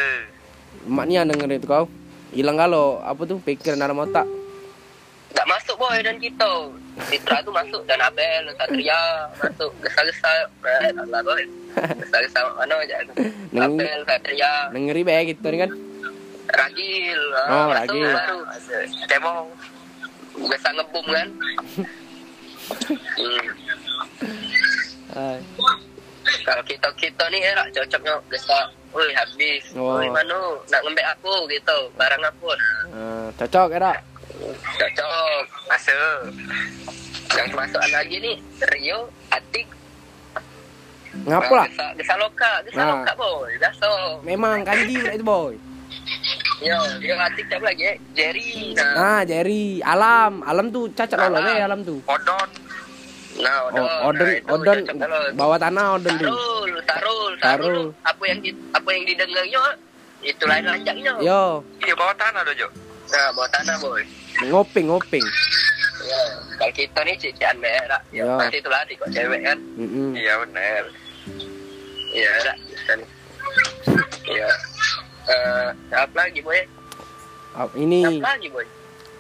[0.87, 1.91] lemak ni dengerin itu kau.
[2.31, 4.25] Hilang kalau apa tuh pikiran dalam otak.
[5.35, 6.71] Tak masuk boy dan kita.
[7.11, 10.47] Citra tuh masuk dan Abel, Satria masuk gesa-gesa.
[10.63, 11.43] Eh, tak lah boy.
[11.99, 12.79] Gesa-gesa mana.
[13.51, 15.71] Neng- Abel, Satria, Dengeri baik gitu ni kan.
[16.47, 17.23] Ragil.
[17.51, 18.07] Oh, masuk Ragil.
[18.07, 18.39] Baru.
[19.11, 19.47] Cemong.
[20.47, 21.29] Gesa ngebum kan.
[22.71, 23.47] Hmm.
[25.13, 25.39] Hai.
[26.47, 28.59] Kalau kita kita ni era cocoknya gesa.
[28.93, 29.65] Woi habis.
[29.75, 29.97] Oh.
[29.99, 31.79] Woi manu nak ngembek aku gitu.
[31.97, 32.53] Barang apa?
[32.93, 33.93] Ah, cocok era.
[34.79, 35.45] Cocok.
[35.69, 36.21] Masuk.
[37.33, 38.37] Yang masukan lagi nih
[38.77, 39.65] Rio, Atik,
[41.25, 41.67] Ngapa lah?
[41.69, 42.89] Gesa, gesa loka, gesa Nah.
[43.05, 43.51] loka boy.
[43.61, 43.93] Daso.
[44.25, 45.55] Memang kanji budak itu boy.
[46.63, 47.83] Yo, Rio Atik siapa lagi?
[47.85, 47.97] eh?
[48.13, 48.71] Jerry.
[48.73, 51.53] Nah, Nah, Jerry, Alam, Alam tuh cacat lolos Alam.
[51.53, 51.99] ya Alam tuh.
[52.07, 52.49] Odon.
[53.35, 53.83] nah Odon.
[53.83, 54.79] Oh, Odon, Nah, Odon
[55.35, 56.29] bawah tanah Odon tuh.
[56.29, 57.33] Tarul, Tarul, Tarul.
[57.41, 57.83] Tarul.
[58.05, 59.63] Apa yang di, apa yang didengarnya
[60.23, 61.13] itu lain lanjaknya.
[61.19, 61.43] Yo,
[61.81, 62.69] Iya bawah tanah dojo.
[63.09, 64.03] Nah, bawah tanah boy.
[64.45, 65.25] ngoping ngoping.
[66.03, 66.23] Ya,
[66.57, 68.01] kalau kita nih cician merah.
[68.11, 68.35] Ya, Ya.
[68.37, 69.59] pasti itu lari kok cewek kan.
[70.13, 70.83] Iya benar.
[72.13, 72.57] Iya, rak.
[72.87, 72.99] Dan,
[74.25, 74.49] Iya.
[75.23, 76.61] Eh, apa lagi boy?
[77.53, 78.67] Ah, Ini Apa lagi boy?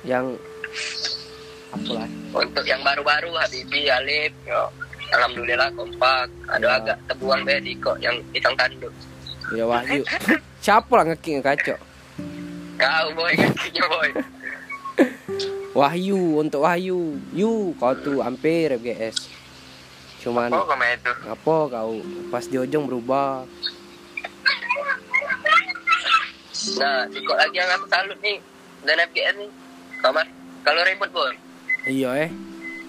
[0.02, 0.34] yang
[1.70, 2.08] apa lah?
[2.34, 4.66] Untuk yang baru-baru Habibi, Alif, yo.
[5.12, 6.26] Alhamdulillah kompak.
[6.48, 6.72] Ada Ya.
[6.74, 8.90] agak terbuang bedi kok yang pisang tanduk.
[9.52, 10.02] Ya Wahyu.
[10.64, 11.76] Siapa lah ngeking kacau?
[12.74, 14.10] Kau boy kakinya boy.
[15.78, 17.20] Wahyu untuk Wahyu.
[17.30, 19.28] Yu kau tuh hampir FGS.
[20.18, 21.12] Cuman komen itu.
[21.26, 21.90] apa kau
[22.28, 23.44] pas di ujung berubah.
[26.62, 28.38] Nah, kok lagi yang aku salut nih
[28.86, 29.50] dan FGS nih.
[30.02, 30.26] Kamar.
[30.62, 31.34] Kalau ribut boy.
[31.90, 32.30] Iya eh.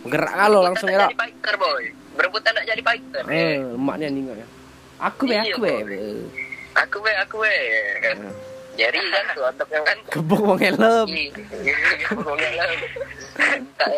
[0.06, 1.02] Gerak kalau langsung ya.
[1.02, 1.84] nak jadi fighter boy.
[2.14, 3.24] Berebutan nak jadi fighter.
[3.26, 4.48] Eh, emaknya nih enggak ya.
[5.02, 5.74] Aku be, Iya, aku be.
[6.74, 7.56] Aku be, aku be.
[8.74, 9.98] Jadi kan tuh otak yang kan.
[10.10, 11.08] Kebuk wong helm.
[12.14, 12.64] Ngomongnya
[13.78, 13.90] tak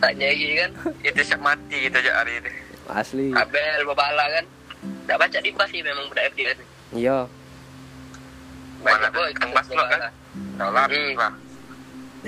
[0.00, 0.70] tak nyegi kan.
[1.04, 2.50] Itu siap mati kita aja hari ini.
[2.88, 3.28] Asli.
[3.32, 4.44] Abel babala kan.
[5.08, 6.58] Tak baca di sih memang budak FDS.
[6.92, 7.28] Iya.
[8.78, 9.28] Banyak Mana boy.
[9.32, 10.00] tukang baslok kan?
[10.54, 11.12] Tahu lah, Hmm.
[11.14, 11.32] lah.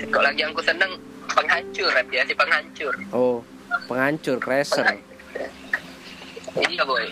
[0.01, 0.91] Kalau lagi yang ku seneng
[1.27, 2.93] penghancur FDS penghancur.
[3.11, 3.37] Oh,
[3.87, 4.83] penghancur crasher.
[6.53, 7.05] Iya boy.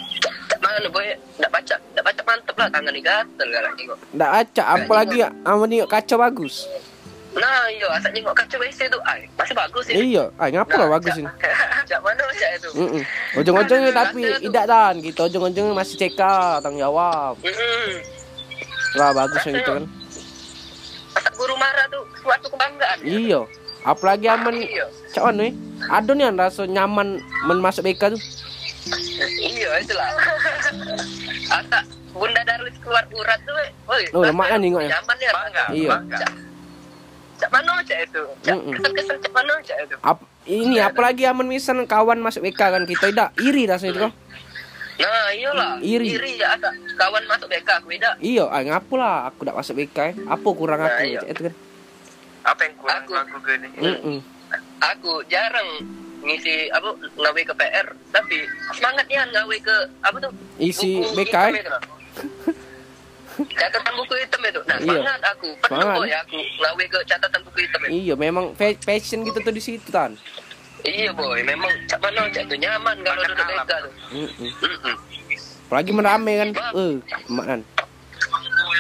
[0.50, 1.08] Tak mana boy?
[1.40, 3.98] Tak baca, tak baca mantep lah tangan ni gatel galak tengok.
[4.12, 6.68] Ndak acak apalagi ama nih kaca bagus.
[7.30, 10.12] Nah, iya, asal tengok kaca WC tu, ay, masih bagus ini.
[10.12, 11.30] Iya, ah ngapa lah bagus ini?
[11.86, 12.70] Cak mana cak itu?
[12.74, 13.02] Mm
[13.38, 15.22] Ujung-ujungnya tapi tidak dan gitu.
[15.30, 16.22] Ujung-ujungnya masih CK
[16.60, 17.38] tanggung jawab.
[17.40, 18.02] Mm-mm.
[18.98, 19.86] Lah bagus yang itu kan.
[21.36, 22.98] Guru marah tu suatu kebanggaan.
[23.06, 23.42] Iya.
[23.86, 25.52] Apalagi aman mana nih?
[25.88, 28.22] Ada nih rasa nyaman men masuk BK tuh.
[29.40, 30.08] Iya, itulah.
[31.56, 33.70] Asal Bunda Darwis keluar urat tu, eh.
[33.88, 34.90] Oi, Oh, lemaknya nih, Ngok, ya?
[34.98, 35.32] Nyaman ya.
[35.32, 35.96] Bangga, Iya.
[37.40, 38.24] Cak, mana cak itu?
[38.44, 39.96] Cak, kesel-kesel cak mana cak itu?
[40.04, 44.12] Ap, ini apalagi aman misal kawan masuk BK kan kita tidak iri rasanya itu kan.
[45.00, 45.72] Nah, iyalah.
[45.80, 46.06] Iri.
[46.12, 46.70] Iri ya, asal
[47.00, 48.14] kawan masuk BK, aku tidak.
[48.20, 49.98] Iya, ah lah aku tidak masuk BK.
[49.98, 50.14] eh?
[50.28, 51.22] Apa kurang Nah, aku iya.
[51.24, 51.54] itu kan.
[52.44, 53.12] Apa yang kurang Aku.
[53.16, 53.68] aku gini?
[53.80, 54.18] Mm-mm.
[54.82, 55.70] Aku jarang
[56.20, 58.44] ngisi apa ngawe ke PR tapi
[58.76, 61.64] semangatnya ngawe ke apa tuh Isi Buku BK, hitam eh?
[63.56, 65.00] catatan buku hitam itu nah Iya.
[65.00, 69.24] semangat aku penuh boy aku ngawe ke catatan buku hitam itu Iya, memang fa- passion
[69.24, 70.12] gitu tuh di situ kan.
[70.84, 73.48] Iya boy memang cak mana cak tuh nyaman kalau duduk
[74.10, 74.50] Mm-mm.
[74.60, 74.96] Mm-mm.
[75.70, 76.50] Apalagi merame kan.
[76.74, 76.94] Eh,
[77.30, 77.62] emak kan.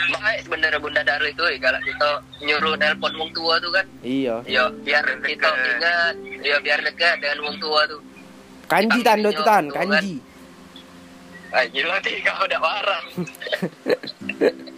[0.09, 2.09] baik sebenarnya bunda Darul itu eh, kalau kita
[2.41, 4.41] nyuruh nelpon wong tua tuh kan Iya.
[4.43, 8.01] ya biar kita ingat ya biar dekat dengan wong tua tuh
[8.65, 9.89] Kanji tan do tu tan, kan.
[9.89, 10.21] kanji.
[11.49, 13.05] Ah, gila sih kau udah warang.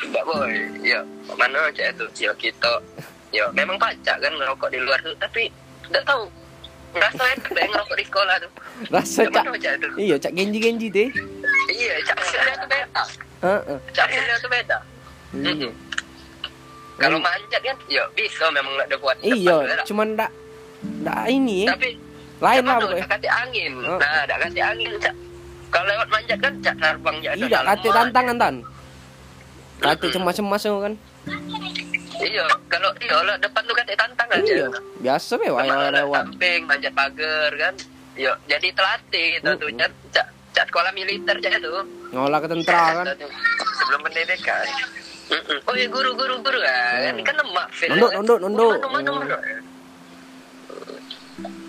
[0.00, 1.00] Enggak boy, ya
[1.36, 2.80] mana aja itu, ya kita,
[3.28, 5.52] ya memang pacak kan ngerokok di luar tuh, tapi
[5.90, 6.22] enggak tahu
[6.94, 8.50] enak deh ngerokok di sekolah tuh.
[8.90, 9.44] Rasa cak.
[9.98, 11.08] Iya, cak genji-genji teh.
[11.70, 13.02] Iya, cak hasilnya tuh beda,
[13.42, 13.78] Heeh.
[13.90, 14.78] cak hasilnya tuh beda.
[15.34, 15.70] Iya.
[16.94, 19.16] Kalau manjat kan, ya bisa memang nggak ada buat.
[19.26, 20.30] Iya, cuman ndak
[21.02, 21.74] ndak ini ya.
[21.74, 21.90] Tapi
[22.42, 23.06] Lain lah pokoknya.
[23.08, 23.72] kasih angin.
[23.82, 23.98] Oh.
[23.98, 25.14] Nah, dak kasih angin cak.
[25.74, 27.30] Kalau lewat manjat kan cak terbang ya.
[27.34, 28.54] Tidak kate tantangan tan.
[29.82, 30.94] Kate cemas-cemas tuh kan.
[32.24, 34.66] Iya, kalau iya lah depan tuh kan tantangan Iya.
[34.66, 34.80] aja.
[34.98, 36.24] Biasa be wae lewat.
[36.24, 37.74] samping, manjat pagar kan.
[38.14, 39.90] Yo, jadi telatih itu tuh Mm-mm.
[40.08, 41.70] cak, cak, sekolah militer cak itu.
[42.10, 43.06] Ngolah ke tentara kan.
[43.12, 43.30] Tuh.
[43.74, 44.64] Sebelum pendidikan.
[45.64, 48.18] Oh iya guru guru guru kan, kan lemak feel Nunduk, kan.
[48.20, 48.72] nunduk, nunduk.
[48.92, 49.40] Nunduk.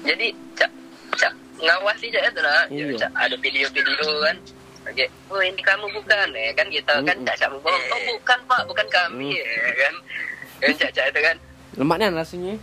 [0.05, 0.71] Jadi cak
[1.15, 2.63] cak ngawasi cak itu lah.
[2.69, 2.97] Ya, Iya.
[2.99, 4.37] Cak, ada video-video kan.
[4.85, 7.83] Oke, oh ini kamu bukan ya kan kita kan cak cak bohong.
[7.89, 9.41] Oh bukan pak, bukan kami Mm.
[9.41, 9.95] ya kan.
[10.61, 11.35] Kan cak cak itu kan.
[11.75, 12.55] Lemaknya rasanya.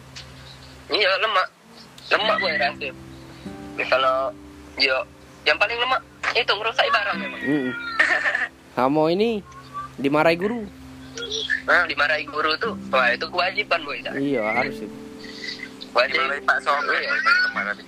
[0.89, 1.47] Iya lemak,
[2.11, 2.89] lemak gue rasa.
[3.81, 4.17] Ya, kalau
[4.77, 4.97] yo
[5.45, 6.01] yang paling lemak
[6.33, 7.41] itu ngerusak barang memang.
[7.41, 7.71] Heeh.
[8.73, 9.41] Sama ini
[10.01, 10.65] dimarahi guru.
[11.63, 14.01] Nah, dimarahi guru tuh, wah itu kewajiban boy.
[14.01, 14.97] Iya, harus itu.
[15.93, 16.17] Wajib.
[16.17, 17.01] Dimulai Pak Iya.
[17.05, 17.85] yang lemah tadi.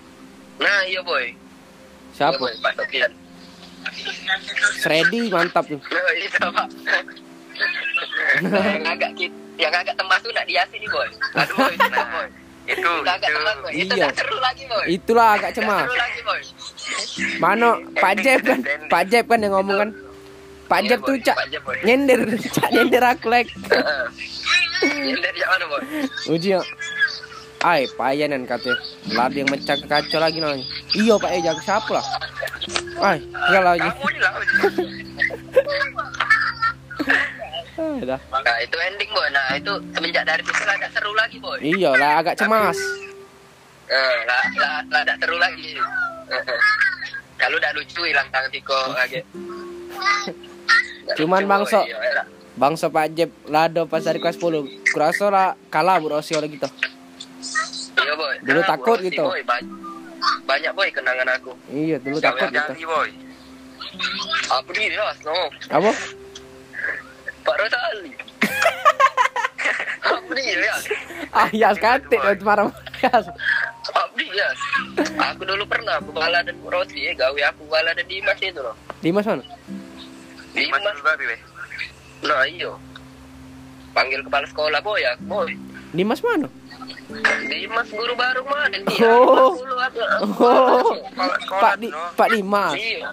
[0.60, 1.26] Nah iya boy.
[2.12, 2.36] Siapa?
[2.36, 3.12] Iya, boy, Pak Sofian.
[4.80, 5.80] Freddy mantap tuh.
[5.80, 6.68] Nah, itu pak.
[8.44, 11.08] yang agak kit- yang agak temas tuh nak diasi nih boy.
[11.34, 12.26] Aduh boy, itu Nah, boy.
[12.64, 13.72] itu Itu agak itu temas boy.
[13.72, 14.06] Itu Iya.
[14.06, 14.84] tak seru lagi boy.
[14.88, 15.84] Itulah agak cemas.
[15.84, 16.40] seru lagi boy.
[17.38, 18.60] Mano Pak Jeb kan?
[18.88, 19.90] Pak Jeb kan yang ngomong kan?
[20.64, 21.36] Pak Iya, Jeb tuh cak
[21.84, 23.28] nyender, cak nyender aku.
[24.84, 25.80] Ini dari yang mana boy?
[26.28, 26.60] Uji ya.
[27.64, 28.76] Ay, payanan katanya.
[29.08, 30.60] Lada yang mecah ke kacau lagi nanya.
[30.92, 32.04] Iya Pak Eja, siapa lah?
[33.00, 33.88] Ay, enggak lagi.
[37.74, 37.98] Ah.
[38.38, 39.28] Nah itu ending boy.
[39.34, 41.58] Nah itu semenjak dari situ agak seru lagi boy.
[41.58, 42.78] Iya lah agak cemas.
[43.84, 45.76] Eh, lah, lah, lah, tak seru lagi.
[46.30, 46.60] Eh, eh.
[47.36, 49.20] Kalau udah lucu hilang tangan tiko lagi.
[51.18, 51.82] Cuman bangsa.
[51.82, 51.90] boy.
[51.90, 54.94] Iya, Pak Jeb lado pas dari kelas 10.
[54.94, 56.70] Kurasa lah kalah Bu Rosio lagi gitu.
[57.98, 58.34] Iya boy.
[58.46, 59.24] Dulu Ah, takut gitu.
[59.26, 59.42] Boy.
[59.42, 59.66] Banyak,
[60.46, 61.52] banyak boy kenangan aku.
[61.68, 62.86] Iya, dulu Siapa takut gitu.
[62.86, 63.10] boy?
[64.62, 65.38] Aku di no.
[65.70, 65.92] Apa?
[67.44, 68.12] Pak Rosali.
[70.04, 70.74] Abdi ya.
[71.30, 72.68] Ah, ya kate dan marah.
[73.94, 74.48] Abdi ya.
[75.30, 78.76] Aku dulu pernah aku bala dan Rosi, eh, gawe aku bala dan Dimas itu loh.
[79.00, 79.44] Dimas mana?
[80.52, 81.02] Di mana Dimas.
[81.02, 81.40] babi weh?
[82.22, 82.72] Nah iyo.
[83.92, 85.48] Panggil kepala sekolah boy ya, boy.
[85.92, 86.48] Dimas mana?
[87.44, 89.52] Dimas guru baru mah dan dia Oh.
[89.54, 90.00] dulu aku.
[90.40, 90.92] Oh,
[91.54, 91.88] Pak Di.
[92.14, 92.74] Pak Dimas.
[92.74, 93.08] Iya.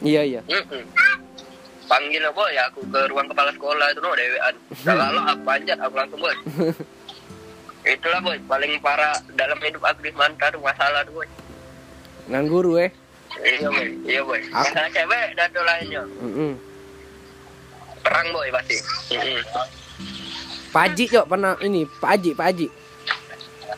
[0.00, 0.40] Iya iya.
[0.44, 0.84] Mm-mm.
[1.94, 4.54] Panggil lah boy aku ke ruang kepala sekolah itu no dewean.
[4.82, 6.34] Kalau aku panjat aku langsung boy.
[7.86, 11.28] Itulah boy paling parah dalam hidup aku di Manta tuh masalah tuh boy.
[12.26, 12.90] Ngan guru eh.
[13.36, 14.42] Iya boy, iya boy.
[14.42, 16.02] Aku- Masalah cewek dan tuh lainnya.
[16.18, 16.52] Mm-mm.
[18.00, 18.76] Perang boy pasti.
[19.12, 19.38] Mm-mm.
[20.68, 22.66] Pak Haji Cok pernah ini Pak Haji Pak Haji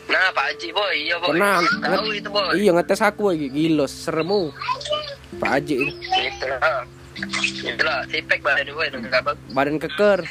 [0.07, 1.29] Nah Pak Haji boy, iya boy.
[1.29, 2.57] pernah Tahu itu boy.
[2.57, 4.49] iya ngetes aku lagi gilos seremu
[5.37, 5.93] Pak Haji itu.
[7.59, 9.33] Itulah sipek badan dengan apa?
[9.51, 10.21] badan keker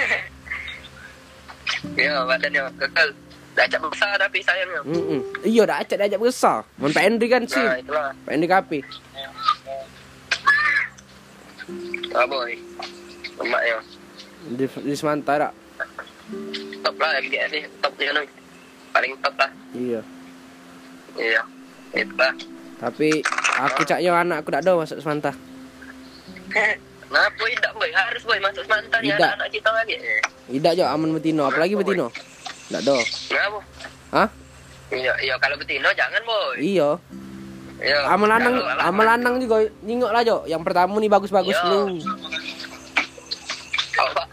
[1.95, 3.09] Iya badannya kekal.
[3.55, 4.83] Dacak besar tapi sayangnya.
[4.83, 5.19] Mm-mm.
[5.41, 8.11] iya dah acak dah ajak besar Mun Pak Henry kan sih Nah itulah.
[8.21, 8.79] Pak Henry kapi
[12.11, 12.51] Ah boy.
[13.36, 13.77] Emak ya.
[14.51, 15.49] di, di Semantara
[16.79, 17.63] Top lah MGS nih.
[17.79, 18.27] Topnya nih.
[18.91, 19.49] Paling top lah.
[19.71, 20.01] iya
[21.15, 21.41] Iya.
[21.93, 22.33] Itulah.
[22.75, 23.23] tapi
[23.55, 25.31] aku cak yo anak aku tak ada masuk Semanta
[27.05, 29.31] Nah, boy, tidak boy, harus boy masuk mantan ya Tidak.
[29.35, 29.95] anak kita lagi.
[30.47, 32.07] tidak jo aman betino apalagi betino
[32.67, 32.97] tak ada
[33.27, 33.59] Kenapa?
[34.11, 34.27] Hah?
[34.87, 36.55] Iya, iya kalau betino jangan boy.
[36.57, 36.89] iya
[37.75, 38.07] Iya.
[38.07, 41.67] amal lanang amal lanang juga nyingok lah jo yang pertama nih bagus-bagus Iya.
[41.67, 41.81] lu
[43.95, 44.27] Oh, Pak.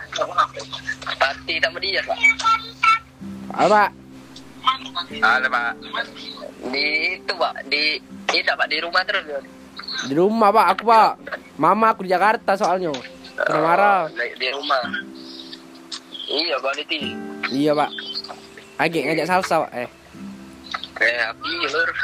[1.16, 2.18] Pasti sama dia, Pak.
[3.52, 3.82] apa
[5.14, 5.72] Halo pak.
[6.68, 7.54] Di itu, Pak.
[7.66, 7.82] Di
[8.26, 9.22] tidak, Pak, di rumah terus.
[10.08, 11.10] Di rumah pak aku pak.
[11.60, 12.90] Mama aku di Jakarta soalnya.
[13.38, 14.00] Kena marah.
[14.08, 14.82] Oh, di, di rumah.
[16.32, 17.00] Iya, quality.
[17.52, 17.90] iya pak.
[18.80, 19.70] Agi ngajak salsa pak.
[19.76, 19.88] Eh.
[21.02, 21.88] Eh, api lur.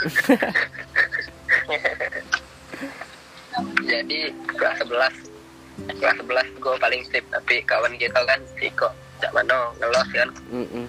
[3.89, 8.87] Jadi kelas 11 kelas 11 gue paling sip tapi kawan kita kan Iko
[9.19, 10.29] cak mana ngelos kan?
[10.53, 10.87] Mm-mm.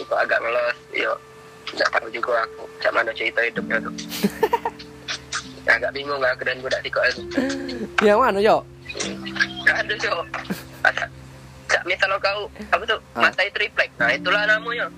[0.00, 1.12] Iko agak ngelos yo
[1.76, 2.64] nggak tahu juga aku.
[2.80, 3.92] Cak mana cerita hidupnya tuh
[5.68, 7.20] agak bingung aku dan budak Iko itu
[8.06, 8.64] yang mana jo
[9.68, 10.24] ada cok
[10.80, 11.12] Asa-
[11.68, 13.28] cak misal kau apa tuh Ah.
[13.28, 14.88] matai triplek nah itulah namanya.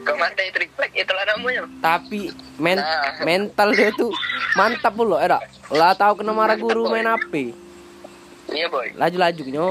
[0.00, 1.62] Kau matai triplek itulah namanya.
[1.78, 3.20] Tapi men Nah.
[3.20, 4.10] mental dia tuh
[4.52, 7.54] mantap pula eh dak lah tahu kena marah guru main HP
[8.50, 8.90] iya boy.
[8.96, 9.68] Laju-laju nyo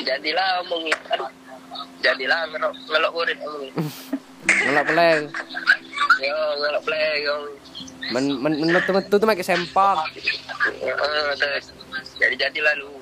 [0.00, 0.98] jadilah omongin.
[1.08, 1.30] Aduh.
[2.00, 3.72] Jadilah ngelok ngelok murid omongin.
[4.66, 5.22] Ngelak peleng
[6.22, 7.34] yo ngelok play yo.
[8.14, 9.98] Men men menut metu tuh pakai sempak
[11.38, 11.66] terus
[12.18, 12.90] jadi jadilah lu.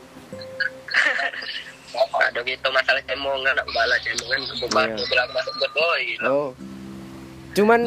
[2.30, 5.06] Ada gitu masalah cemongan nak bala cemongan bubar Iya.
[5.10, 6.02] bilang masuk got boy.
[6.22, 6.50] Oh.
[7.50, 7.80] Cuman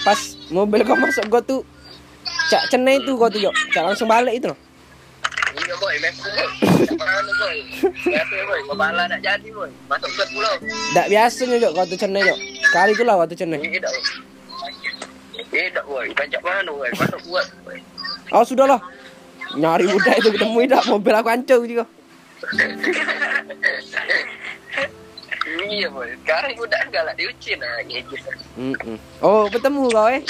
[0.00, 1.60] pas mobil kau masuk gua tuh
[2.48, 4.58] cak cenai tuh gua tuh jo cak langsung balik itu loh.
[5.50, 6.48] Iya boy mesu boy.
[6.96, 7.58] Mana boy.
[7.84, 8.60] Mesu boy.
[8.64, 9.70] Kepala nak jadi boy.
[9.92, 10.54] Masuk got pulau
[10.96, 12.34] Dak biasanya jo kau tuh cenai jo
[12.72, 13.60] kali itu lah waktu cenai
[15.50, 17.46] tidak tidak boy pajak mana boy masuk buat?
[17.66, 17.78] Boy
[18.30, 18.80] oh sudah lah
[19.58, 21.84] nyari budak itu ketemu tidak mobil aku hancur juga.
[25.66, 28.14] Iya boy sekarang udah galak diucin nah gitu
[28.54, 28.96] Mm-mm.
[29.20, 30.22] oh bertemu kau eh?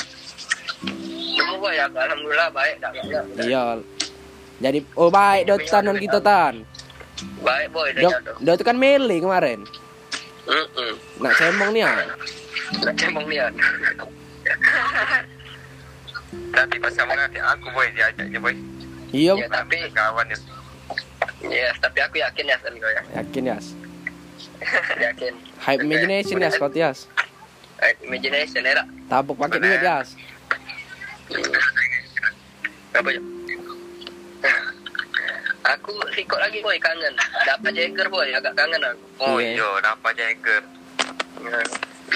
[1.36, 1.84] Temu boy ya.
[1.92, 3.62] Alhamdulillah baik tak banyak iya.
[4.60, 6.64] Jadi oh baik do tanan kita tan.
[7.44, 8.36] Baik boy dah jatuh.
[8.56, 9.60] Itu kan mele kemarin.
[10.48, 10.92] Heeh.
[11.20, 11.96] nak cemong nih ah?
[12.80, 13.52] Nak cemong nian.
[16.50, 18.54] Tapi pas kamu ngerti aku boy diajaknya boy.
[19.10, 20.38] iya Ya, tapi kawan ya.
[21.42, 23.02] yes, tapi aku yakin ya kau ya.
[23.16, 23.56] yakin ya
[25.06, 25.32] Yakin.
[25.58, 27.08] hype imagination ya Scott Yas
[28.00, 28.84] Imagination era.
[29.08, 30.14] tabuk pakai duit Yas
[32.92, 33.20] Apa ya?
[35.70, 37.14] Aku sikok lagi boy kangen.
[37.46, 39.04] Dapat Jagger boy, agak kangen aku.
[39.18, 39.54] Oh Iya.
[39.54, 40.62] iya, dapat Jagger.
[41.38, 41.60] Ya,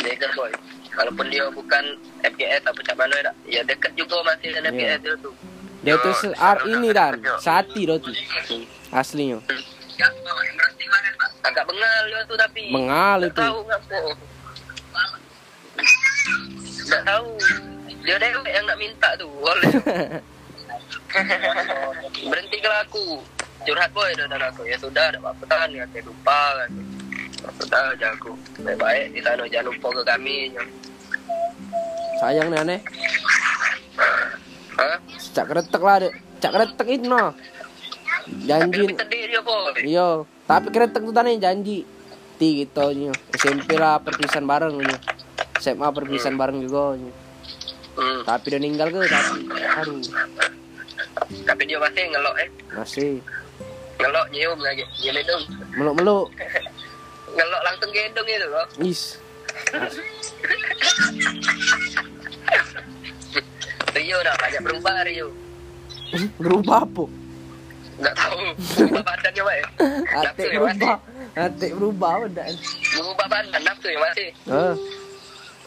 [0.01, 0.51] Jagger boy.
[0.95, 1.85] Walaupun dia bukan
[2.23, 4.95] FGS apa macam mana ya, ya dekat juga masih dengan Iya.
[4.95, 5.35] FGS dia tuh.
[5.85, 8.15] dia tuh ar ini dan sati do tuh
[8.89, 9.37] aslinya
[11.45, 12.73] Agak bengal dia tuh tapi.
[12.73, 13.99] mengal Tak itu tahu ngapa.
[16.89, 17.29] Tak tahu.
[18.05, 19.29] Dia dewek yang nak minta tu.
[19.29, 19.71] Oleh.
[22.33, 23.21] Berhenti ke aku.
[23.65, 24.65] Curhat boy dan aku.
[24.65, 25.69] Ya sudah, ada apa-apa kan.
[25.69, 26.71] Ya, lupa kan.
[27.61, 28.33] Sudah aja aku.
[28.65, 30.37] Baik-baik di sana jangan lupa ke kami.
[32.23, 32.81] sayang nih aneh.
[34.75, 34.97] Hah?
[35.35, 36.15] cak keretek lah dek.
[36.41, 37.35] Cak keretek itu no.
[38.49, 38.85] Janji.
[39.85, 40.25] Iya.
[40.49, 41.79] Tapi keretek tuh tadi janji.
[42.35, 44.99] Ti gitu nya SMP lah perpisahan bareng nya
[45.63, 47.13] SMA perpisahan bareng juga nya.
[47.95, 48.27] Hmm.
[48.27, 50.03] tapi udah ninggal ke tapi aduh.
[51.47, 52.49] Tapi dia masih ngelok eh.
[52.75, 53.13] masih.
[54.03, 54.83] Ngelok nyium lagi.
[54.99, 55.43] Nyium hidung
[55.79, 56.27] Meluk-meluk.
[57.35, 59.03] ngelok langsung gendong itu loh Is.
[63.95, 65.29] Rio dah banyak berubah Rio
[66.37, 67.05] Berubah apa?
[67.95, 68.39] nggak tahu
[68.75, 69.67] berubah badannya ya
[70.21, 70.97] Atik ya berubah.
[71.37, 72.47] Atik berubah udah.
[72.91, 74.75] berubah badan nafsu ya masih Ah,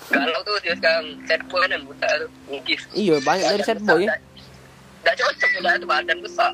[0.08, 2.84] Galau tuh dia sekarang set boy kan buta tuh ngikis.
[2.92, 4.16] iya banyak dari set boy ya.
[5.04, 6.52] Dah cocok udah tuh badan besar.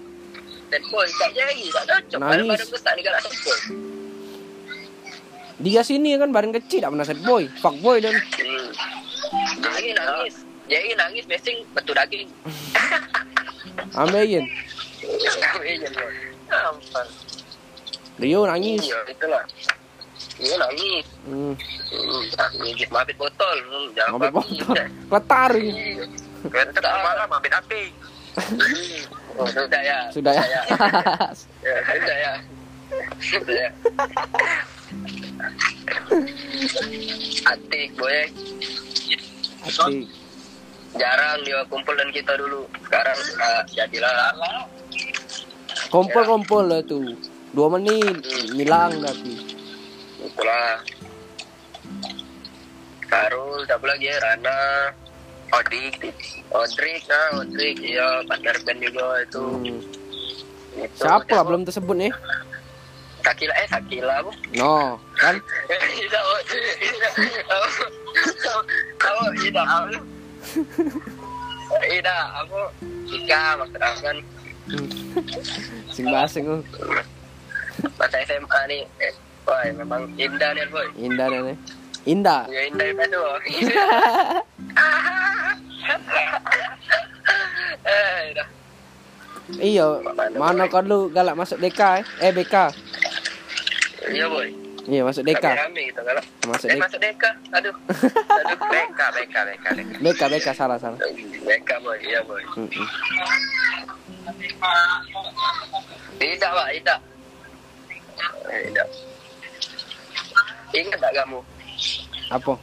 [0.69, 2.19] Set boy tak jadi tak cocok.
[2.21, 3.57] Badan besar ni galak set boy.
[5.63, 7.47] Dia sini kan badan kecil tak pernah set boy.
[7.63, 8.11] Fuck boy dan.
[8.11, 8.67] Hmm.
[9.63, 10.35] Jadi nangis.
[10.67, 12.27] Jadi nangis mesing betul daging.
[13.93, 14.41] Iya, iya.
[16.49, 17.07] Ampun.
[18.17, 18.81] Rio nangis.
[18.85, 19.43] Iya, itulah.
[20.37, 21.05] Iya nangis.
[21.25, 21.53] Hmm.
[21.89, 22.21] Hmm,
[22.59, 23.57] Ngigit mabit botol.
[23.63, 24.33] Hmm, Jangan babi.
[24.33, 24.75] botol.
[25.09, 25.51] Ketar.
[25.55, 26.05] Iya.
[26.43, 27.81] Kita malam ambil api.
[29.33, 30.13] Oh, sudah ya.
[30.13, 30.45] Sudah ya.
[30.45, 30.61] Ya,
[31.89, 32.33] sudah ya.
[33.17, 33.69] Sudah ya.
[37.47, 38.19] Atik boy.
[39.67, 40.07] Atik.
[40.93, 42.69] Jarang dia kumpul dan kita dulu.
[42.85, 44.33] Sekarang ah, jadilah.
[45.89, 47.17] Kompol-kompol lah tuh.
[47.53, 48.21] Dua menit.
[48.53, 49.33] Hilang tapi.
[50.21, 50.81] Itulah.
[53.13, 54.17] Karul, siapa lagi ya?
[54.17, 54.89] Rana,
[55.53, 56.01] Odik.
[56.49, 59.43] Odrik, nah Odrik, iya partner band juga itu.
[59.45, 59.81] Hmm.
[60.73, 62.13] Itu, Siapa belum tersebut nih?
[63.23, 64.31] Sakila, eh Sakila bu.
[64.59, 65.39] No, kan?
[65.71, 66.39] Ida, oh,
[69.39, 70.03] Ida, oh, oh?
[71.87, 72.59] Ida, apa?
[73.07, 74.17] Ika, maksud aku kan
[74.63, 74.87] Hmm.
[75.91, 76.63] Sing basing oh.
[77.99, 78.87] masa SMA nih.
[79.03, 79.11] Eh,
[79.43, 80.87] Wah, memang indah nih boy.
[80.95, 81.55] Indah nih.
[82.07, 82.47] Indah.
[82.47, 83.23] Ya indah itu.
[87.83, 88.31] Eh.
[89.59, 89.99] Iya,
[90.39, 92.03] mana kau lu galak masuk DK eh?
[92.23, 92.71] Eh BK.
[94.11, 94.51] Iya boy.
[94.83, 95.39] Iya masuk DK.
[95.39, 96.19] Rame-rame gitu kalau.
[96.51, 96.83] Masuk Eh DK.
[96.83, 97.31] masuk deka.
[97.55, 97.71] Aduh.
[97.71, 98.67] Aduh.
[98.67, 99.35] BK, BK.
[99.47, 99.65] BK.
[100.03, 100.99] BK BK salah salah.
[101.47, 102.43] Deka boy, iya boy.
[102.51, 102.87] Hmm, hmm.
[106.19, 106.99] Tidak pak, tidak.
[108.51, 108.87] Eh, Tidak.
[110.73, 111.39] Ingat tak kamu?
[112.33, 112.53] Apa?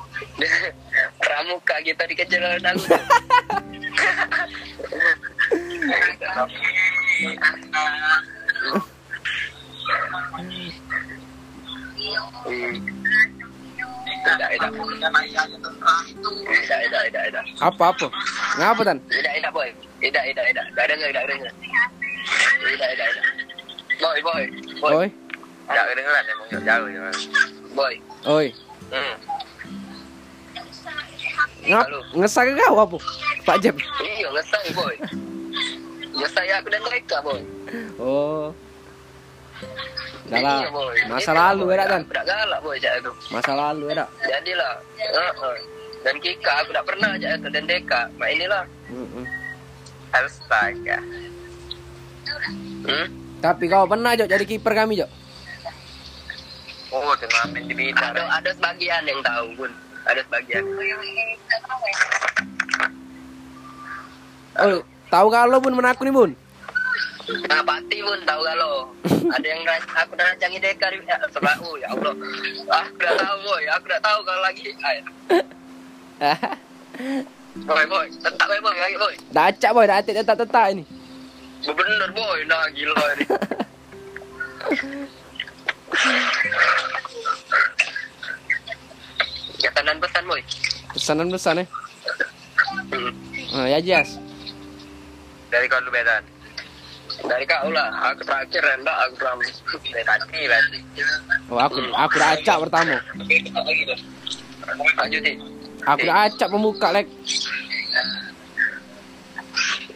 [1.23, 2.85] Pramuka kita dikejar oleh Nalu.
[14.21, 14.49] Tidak.
[17.61, 18.07] Apa apa?
[18.61, 18.99] Ngapa tan?
[19.09, 19.69] Tidak, tidak, boy.
[20.01, 20.67] Tidak, tidak, tidak.
[20.77, 21.53] Tak dengar, tak dengar.
[22.61, 23.25] Tidak, tidak, tidak.
[24.01, 24.43] Boy, boy.
[24.81, 25.09] Boy, Oi,
[25.69, 27.01] Tak kedengeran emang jauh ya.
[27.77, 27.95] boy.
[28.27, 28.47] oi.
[28.91, 29.15] Hmm.
[31.61, 31.87] Ngap
[32.17, 32.97] ngesar ke kau apa?
[33.45, 33.77] Pak Jeb.
[34.03, 34.29] Iya,
[34.75, 34.95] boy.
[36.17, 37.41] Ngesai aku dan mereka, boy.
[38.01, 38.51] Oh.
[40.29, 40.61] Dah lah.
[40.61, 40.97] Iya, boy.
[41.09, 42.03] Masa lalu ya kan?
[42.13, 43.13] Tak galak, boy, cak itu.
[43.33, 44.09] Masa lalu ya tak?
[44.29, 44.75] Jadilah.
[45.01, 45.55] Uh-uh.
[46.01, 47.49] Dan Kika, aku tak pernah cak itu.
[47.49, 48.65] Dan Deka, mak inilah.
[48.93, 49.25] Hmm.
[50.11, 50.99] Astaga.
[52.85, 53.07] Hmm?
[53.41, 55.11] Tapi kau pernah Jok jadi kiper kami Jok?
[56.91, 58.13] Oh, turnamen di Blitar.
[58.13, 59.73] Ada, ada sebagian yang tahu, Bun.
[60.11, 60.63] Ada sebagian.
[64.61, 66.31] Oh, tahu kalau pun menaku nih bun?
[67.31, 68.91] Nah, pasti pun tahu kalau
[69.31, 71.57] ada yang aku dah rancangi Deka di ya, sebelah.
[71.63, 72.15] Oh, ya Allah.
[72.67, 73.63] Aku dah tahu, boy.
[73.79, 74.75] Aku dah tahu kalau lagi.
[74.83, 74.97] Ay.
[77.67, 78.07] Boy, boy.
[78.23, 78.77] Tetap, boy, boy.
[78.79, 79.15] Lagi, boy.
[79.35, 80.87] dah acak boy, dah atik tetap tetap ini.
[81.67, 82.39] Bener, boy.
[82.47, 83.25] Nah, gila ini.
[89.61, 90.43] Katanan pesan, boy.
[90.95, 91.69] Pesanan pesan eh.
[92.91, 93.11] Hmm.
[93.51, 94.15] Ah, ya jas.
[95.51, 96.23] Dari kau lu bedan.
[97.21, 97.89] Dari kau lah.
[98.13, 98.97] Aku terakhir rendah.
[99.09, 99.39] Aku ram.
[99.41, 100.61] Dari tadi lah.
[101.51, 102.97] Oh, aku aku acak pertama.
[105.89, 107.09] Aku dah acak pembuka lek.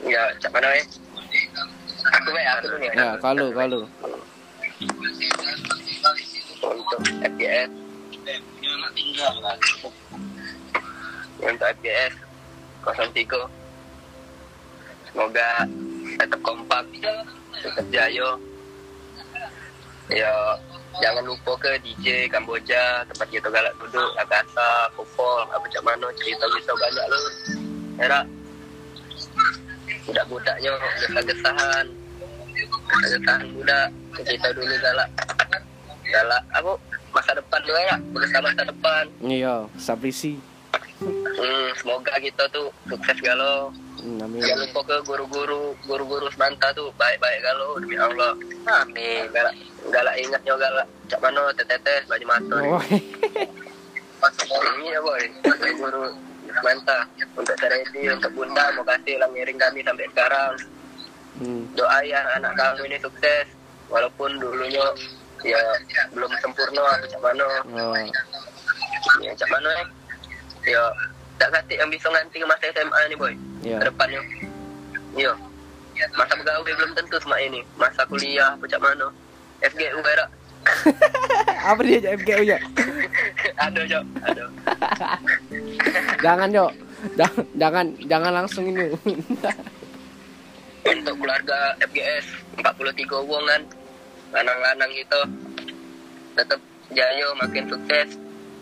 [0.05, 0.85] Ya, cak mana, eh?
[2.05, 2.45] Aku, baik.
[2.45, 2.93] Aku dulu, ya.
[2.93, 3.89] Ya, kalau kalau.
[6.61, 7.71] Untuk FPS.
[11.41, 12.13] Untuk FPS
[12.85, 13.49] 03.
[15.09, 15.49] Semoga
[16.19, 16.85] tetap kompak,
[17.59, 18.39] tetap jayo.
[20.13, 20.33] Ya,
[21.01, 26.73] jangan lupa ke DJ Kamboja, tempat kita galak duduk, Agasa, Popol, apa macam mana, cerita-cerita
[26.77, 27.23] banyak lu.
[27.97, 28.25] Ya tak?
[30.05, 31.87] Budak-budaknya, gesah-gesahan.
[32.85, 33.89] Gesah-gesahan budak,
[34.21, 35.09] cerita dulu galak.
[36.05, 36.73] Galak, apa?
[37.15, 39.05] Masa depan juga ya, berusaha masa depan.
[39.25, 40.37] Iya, sabrisi.
[41.35, 43.69] Hmm, semoga kita tuh sukses galau.
[44.01, 44.41] Hmm, amin.
[44.41, 48.33] Jangan lupa ke guru-guru guru-guru semanta tuh baik-baik galau demi Allah.
[48.81, 49.29] Amin.
[49.31, 49.55] Galak
[49.89, 50.87] galak ingat yo galak.
[51.09, 52.57] Cak mana tetetes baju mata.
[52.61, 52.81] Oh,
[54.25, 55.21] Ini ya boy,
[55.77, 56.03] guru
[56.49, 57.05] semanta
[57.37, 60.53] untuk Teredi, untuk Bunda mau kasih lah ngiring kami sampai sekarang.
[61.41, 61.63] hmm.
[61.77, 63.45] Doa ya anak kamu ini sukses
[63.93, 64.81] walaupun dulunya
[65.45, 65.61] ya
[66.17, 67.49] belum sempurna atau cak mana.
[67.69, 67.93] Oh,
[69.21, 69.87] Ya cak mana eh.
[70.65, 70.85] Ya
[71.39, 73.35] tak kati yang bisa nganti ke masa SMA nih boy.
[73.61, 73.79] ya.
[73.83, 74.21] ke depannya.
[75.15, 75.33] Iya.
[76.19, 77.61] Masa pegawai belum tentu sama ini.
[77.79, 79.09] Masa kuliah apa cak mana.
[79.63, 80.27] FGU era.
[81.69, 82.59] Apa dia Jok, FGU ya?
[83.61, 84.45] ada Jok, ada.
[86.25, 86.73] Jangan, Jok.
[87.21, 88.93] Jangan, jangan, jangan langsung ini.
[90.89, 92.27] Untuk keluarga FGS
[92.61, 93.63] 43 wong kan.
[94.33, 95.21] Lanang-lanang itu
[96.33, 96.61] tetap
[96.93, 98.09] jaya makin sukses.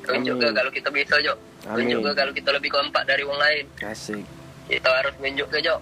[0.03, 1.39] Tunjuk ke kalau kita bisa Jok.
[1.71, 2.03] Amin.
[2.03, 3.65] ke kalau kita lebih kompak dari wong lain.
[3.87, 4.25] Asik.
[4.67, 5.81] Kita harus tunjuk ke Jok.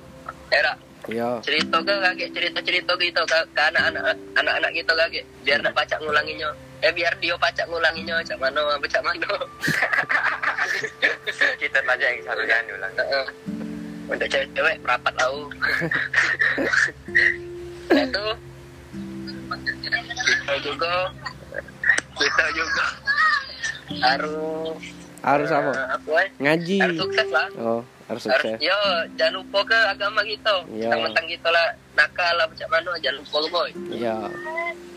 [0.50, 0.74] Era
[1.08, 1.40] Yo.
[1.40, 5.98] cerita ke kakek cerita cerita gitu ke, ke anak-anak anak-anak kita kakek biar nak pacak
[6.04, 6.50] ngulanginya
[6.84, 9.30] eh biar dia pacak ngulanginya cak mana apa cak mana
[11.60, 12.92] Kita belajar yang satu jangan.
[13.00, 13.26] Heeh.
[14.10, 15.38] untuk cewek-cewek rapat tahu
[17.90, 18.26] itu
[20.30, 20.92] kita juga
[22.18, 22.86] kita juga
[24.04, 25.70] harus Harus apa?
[25.70, 26.28] eh, apa eh?
[26.38, 26.78] Ngaji.
[26.80, 28.56] harus sukses lah Oh, harus harus sukses.
[28.58, 28.78] yo
[29.14, 30.88] jangan lupa ke agama kita Iya.
[30.88, 34.16] mentang-mentang kita lah nakal lah macam mana jangan lupa lu boy Iya.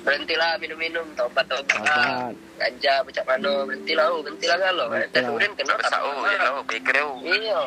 [0.04, 5.24] berhentilah minum-minum tobat tobat ganja macam mana berhentilah oh berhentilah kalau eh Berhentilah.
[5.24, 7.16] tes urin kena Besar oh, ya lo, pikir oh.
[7.22, 7.60] iya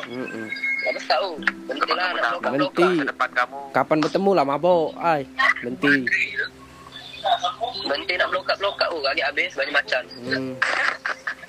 [1.06, 1.30] tahu
[1.66, 2.88] berhentilah Kamu nak tahu, lokap Berhenti.
[3.72, 4.88] Kapan bertemu lah mabok?
[4.96, 5.20] Ay,
[5.60, 5.92] berhenti.
[7.86, 10.54] Berhenti nak lokap oh kaki habis banyak macan Hmm.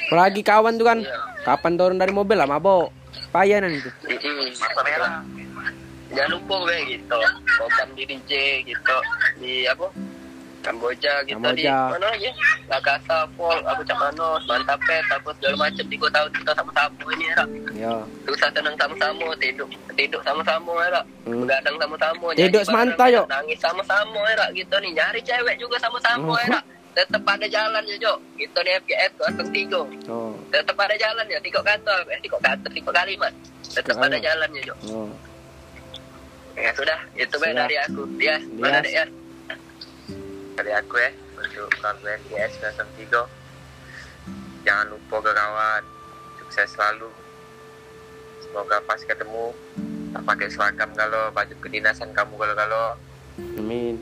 [0.08, 1.00] Apalagi kawan tuh kan.
[1.04, 1.20] Iya.
[1.44, 2.96] Kapan turun dari mobil lah mabok.
[3.36, 3.92] Payanan itu.
[4.08, 4.56] Mm-mm.
[4.56, 5.14] Mata merah.
[6.08, 7.20] jangan lupa be gitu
[7.60, 8.98] program di DJ gitu
[9.44, 9.92] di apa
[10.68, 11.78] Kamboja gitu di Kamboja.
[11.90, 12.30] mana lagi
[12.68, 17.44] Lakasa Folk apa cak mana Mantapet apa segala macam tiga tahun kita sama-sama ini ya
[17.78, 17.94] Yo.
[18.24, 21.44] susah tenang sama-sama tidur tidur sama-sama ya Hmm.
[21.44, 23.26] begadang sama-sama Tidur semanta, Jok.
[23.28, 26.48] nangis sama-sama ya gitu nih nyari cewek juga sama-sama Hmm.
[26.50, 26.60] ya
[26.96, 30.32] tetap ada jalan ya Jok gitu nih FGS kosong tiga Oh.
[30.50, 33.34] tetap ada jalan ya tiga kata eh tiga kata tiga kalimat
[33.66, 35.12] tetap ada jalan ya Jok Oh.
[36.56, 37.54] ya sudah itu Sudah.
[37.56, 39.10] dari aku dia mana Dias.
[40.58, 43.30] Ya Dari aku ya, untuk keluarga NGS 03.
[44.66, 45.84] Jangan lupa ke kawan.
[46.40, 47.10] Sukses selalu.
[48.42, 49.54] Semoga pas ketemu
[50.10, 52.84] tak pakai seragam kalau baju kedinasan kamu kalau kalau
[53.54, 54.00] Amin.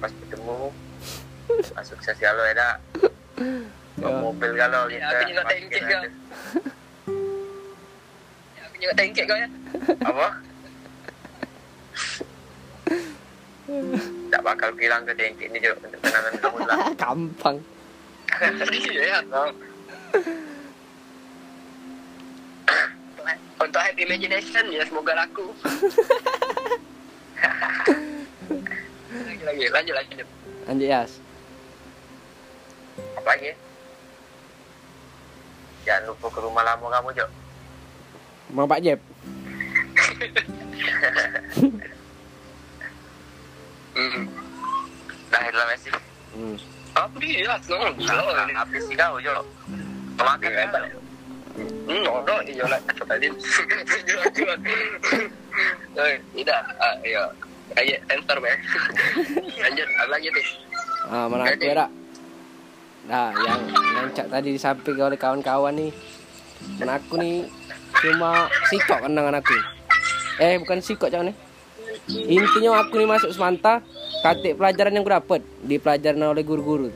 [0.00, 0.72] pas ketemu
[1.70, 2.80] pas sukses kalau ya
[3.94, 4.10] Ya.
[4.18, 5.82] mobil kalau Ya, kita aku juga tengkek.
[5.84, 6.02] Kak.
[8.58, 9.48] aku juga tengkek kau ya
[10.02, 10.28] apa
[14.28, 17.56] tak bakal bilang ke dengki ini juga untuk kenangan kamu lah Gampang.
[18.84, 19.48] iya no.
[23.64, 25.48] untuk happy imagination ya semoga laku
[29.40, 30.28] lagi lagi lanjut lanjut
[30.64, 31.20] Anjir Yas.
[33.16, 33.52] apa lagi
[35.84, 37.26] jangan lupa ke rumah lama kamu Jo
[38.54, 38.94] Mau Pak Jeb.
[39.02, 40.94] hmm.
[40.94, 41.74] dah lah Messi Hmm.
[41.74, 41.82] apa dia no
[43.94, 45.42] Nah,
[48.62, 49.32] habis sih kau Jo
[50.14, 50.82] makan Iya, ya Pak.
[51.84, 53.28] Hmm, no, no, iya lah, tadi.
[54.34, 54.58] Jual.
[55.94, 57.22] Eh, tidak, ah, iya.
[57.74, 58.58] Kayak sensor, Bang.
[59.62, 60.46] Lanjut, lagi tuh?
[61.10, 61.86] Ah, mana aku ya?
[63.04, 65.90] Nah, yang yang cak tadi disampaikan oleh kawan-kawan nih.
[66.80, 67.44] Mana aku nih
[68.00, 69.56] cuma sikok kenangan aku.
[70.40, 71.36] Eh, bukan sikok jangan nih.
[72.08, 73.80] Intinya aku nih masuk semanta,
[74.20, 76.92] katik pelajaran yang aku dapat di pelajaran oleh guru-guru.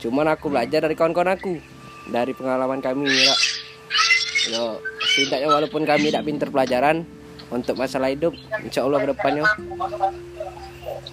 [0.00, 1.56] Cuman aku belajar dari kawan-kawan aku,
[2.12, 3.34] dari pengalaman kami ya.
[4.52, 7.08] Yo, setidaknya walaupun kami tidak pinter pelajaran
[7.48, 9.44] untuk masalah hidup, insya Allah ke depannya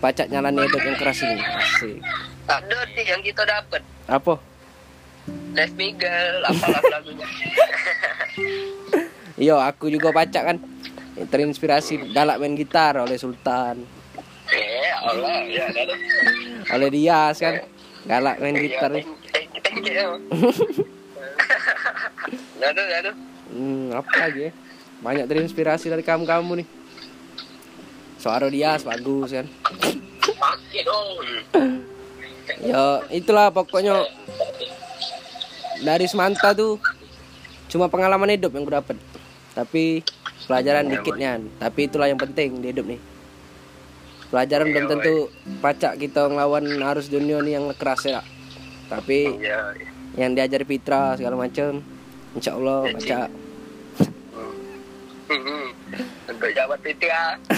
[0.03, 1.39] pacak nyalani hidup yang keras ini.
[1.39, 1.95] Asik.
[2.51, 3.81] Ada yang kita dapat.
[4.11, 4.35] Apa?
[5.55, 7.27] Les Miguel, apalah lagunya.
[9.41, 10.61] Iya, aku juga baca kan.
[11.11, 13.83] Terinspirasi galak main gitar oleh Sultan,
[14.51, 15.63] Eh, Allah, ya,
[16.75, 17.63] oleh Dias kan.
[18.03, 19.05] Galak main gitar nih.
[19.31, 20.05] Eh, kita kita ya.
[22.61, 23.11] Ada, ada.
[23.51, 24.51] Hmm, apa lagi ya?
[25.01, 26.67] Banyak terinspirasi dari kamu-kamu nih.
[28.19, 29.47] Suara Dias bagus kan.
[32.61, 34.05] Ya, itulah pokoknya
[35.81, 36.77] dari semanta tuh
[37.71, 38.97] cuma pengalaman hidup yang gue dapet
[39.57, 40.05] tapi
[40.45, 42.99] pelajaran Iya, dikitnya tapi itulah yang penting di hidup nih
[44.29, 45.13] pelajaran Iya, belum tentu
[45.59, 48.21] pacak kita ngelawan arus dunia nih yang keras ya
[48.87, 49.75] tapi Iya.
[50.15, 51.79] yang diajari Fitra segala macam
[52.33, 53.19] insya Allah Ya, baca
[55.31, 55.71] Hmm.
[56.27, 57.39] Untuk jabat Fitria.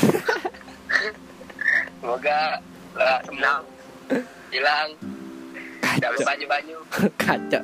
[1.98, 2.62] Semoga
[2.94, 3.66] lah senang.
[4.54, 4.94] Hilang.
[5.82, 6.78] Tidak baju-baju.
[7.18, 7.60] kaca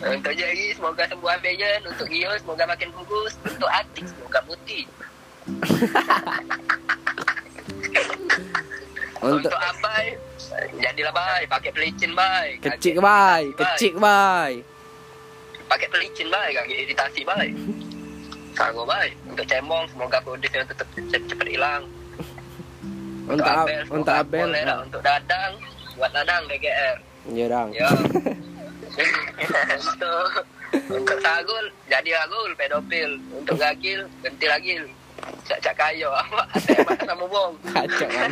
[0.00, 1.80] Untuk Jerry semoga sembuh ambeien.
[1.84, 3.32] Untuk Gio semoga makin bagus.
[3.42, 4.84] Untuk Atik semoga putih.
[9.20, 10.16] untuk Untuk Abai
[10.76, 12.56] jadilah bay, pakai pelicin bay.
[12.58, 14.64] kecik bay kecik bay
[15.66, 17.48] Pakai pelicin bay, kaki iritasi bay.
[18.52, 19.08] Kagak bay.
[19.24, 21.82] Untuk Cemong semoga kondisinya tetap cepat hilang.
[23.22, 24.50] untuk Ab- semoga untuk Abel.
[24.82, 25.52] Untuk Dadang,
[25.94, 26.96] buat Dadang DGR.
[27.30, 27.86] ya dong Ya.
[28.90, 30.30] untuk
[30.90, 33.10] untuk Sagul jadi Agul pedofil.
[33.32, 34.74] Untuk Gagil ganti lagi.
[35.44, 37.52] Cak cak kayo apa apa sama bong.
[37.68, 38.30] kaca kan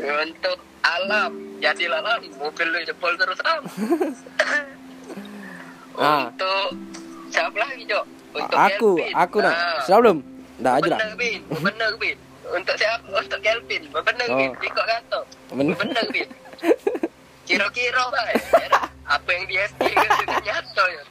[0.24, 3.62] Untuk alam jadi lalam mobil lu jempol terus am.
[5.92, 6.32] Ah.
[6.32, 6.80] Untuk
[7.28, 8.04] siapa lagi Jok?
[8.32, 9.12] Untuk aku Kelvin.
[9.12, 9.82] aku nak Ah.
[9.84, 10.18] sudah belum
[10.56, 10.98] dah aja dah
[11.60, 12.16] Bener Bin.
[12.48, 13.04] Untuk siapa?
[13.12, 14.38] Untuk Kelvin, bener Oh.
[14.38, 14.50] Bin.
[14.56, 15.20] Ikut kata.
[15.52, 15.74] Bener.
[15.76, 16.28] Bener Bin.
[17.50, 18.34] Kira-kira bay.
[19.10, 21.02] Apa yang di SD kan sudah nyata ya.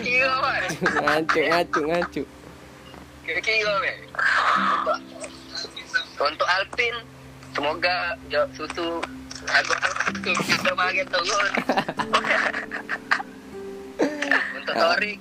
[0.00, 0.62] Kira bay.
[1.04, 2.22] ngacu ngacu ngacu
[3.28, 3.96] Kira-kira bay.
[4.08, 4.98] Untuk,
[6.16, 6.94] untuk Alpin,
[7.52, 9.04] semoga jo, susu
[9.44, 9.72] aku
[10.24, 11.50] susu kita makin turun.
[14.56, 15.18] untuk Torik,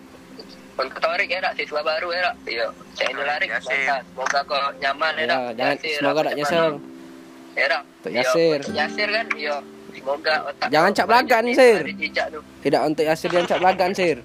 [0.79, 2.31] untuk Torik ya, siswa baru ya.
[2.47, 3.47] Iya, saya ini lari.
[3.59, 6.79] Semoga kau nyaman ya, ya jangan semoga tak nyesel
[7.57, 8.61] Ya, Iya, Yasir.
[8.69, 9.57] Yasir kan, iya.
[9.97, 11.81] Semoga otak Jangan cap lagan, Sir.
[11.81, 12.39] tu.
[12.61, 14.17] tidak untuk Yasir yang cap lagan sir.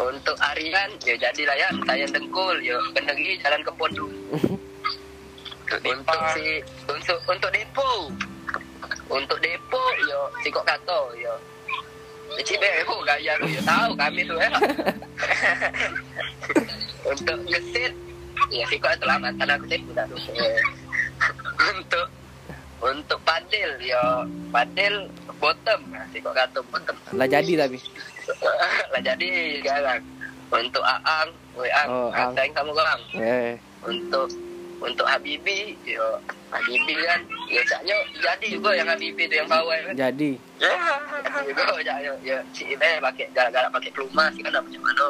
[0.00, 4.10] Untuk Aryan, ya jadilah ya, saya dengkul, ya beneri jalan ke pondok.
[5.78, 6.58] untuk si
[6.90, 8.10] untuk untuk depo
[9.06, 11.30] untuk depo yo si kok kato yo
[12.30, 14.50] Cik Beho gaya lu ya tahu kami tuh ya.
[17.10, 17.90] Untuk ngesit
[18.54, 19.82] ya si kok telah mantan aku sih
[21.74, 22.06] untuk
[22.80, 25.06] untuk padel ya padel
[25.36, 25.80] bottom.
[25.92, 26.96] Nah, si kok kato bottom.
[27.16, 27.78] Lah jadi tapi.
[28.92, 29.28] Lah jadi
[29.60, 30.02] sekarang
[30.50, 33.54] untuk Aang, woi Ang, Oh, sayang kamu orang eh.
[33.86, 34.28] Untuk
[34.80, 36.18] untuk Habibi yo.
[36.50, 39.94] Habibi kan ya caknya jadi juga yang Habibi itu yang bawah kan?
[39.94, 40.34] Jadi.
[41.46, 45.06] Juga caknya ya si Ibe pakai gara-gara pakai pelumas kan apa macam mana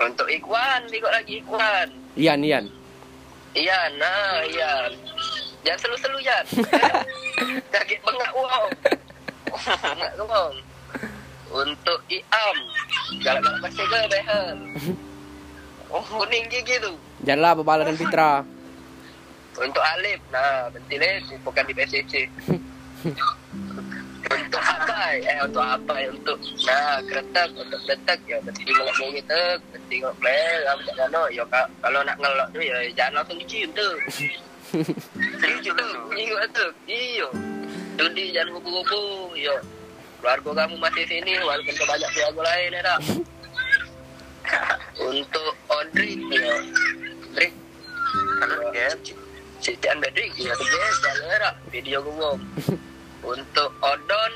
[0.00, 2.64] untuk Ikhwan ikut lagi Ikhwan Ian Ian.
[3.50, 4.72] Iya nah iya
[5.60, 6.38] jangan selu-selu ya
[7.72, 8.64] sakit bengak uang
[9.50, 10.54] bengak uang
[11.50, 12.56] untuk Iam.
[13.20, 14.56] Galak-galak pasti ke behel
[15.90, 16.96] oh kuning gigi tuh
[17.26, 18.46] janganlah Babala dan Fitra.
[19.60, 22.24] Untuk Alif, nah bentilnya bukan di PCC.
[24.30, 29.10] untuk Abai, eh untuk Abai, untuk nah kretek, untuk kretek ya berarti di ngelok mau
[29.10, 33.20] gitu, berarti ngelok play, kamu tak kano, ya ka- kalau nak ngelok tu ya jangan
[33.20, 33.88] langsung dicium tu.
[35.40, 36.36] Dicium tu, iya
[36.86, 37.28] iya.
[37.96, 39.56] Jadi jangan kupu-kupu, ya.
[40.20, 42.94] Keluarga kamu masih sini, walaupun kau banyak keluarga lain ya
[45.10, 46.60] untuk Audrey, ya.
[47.32, 47.50] Audrey,
[48.40, 49.00] Kalau game
[49.60, 52.32] Sitian Bedri ya kerja jalan video gue
[53.20, 54.32] untuk Odon.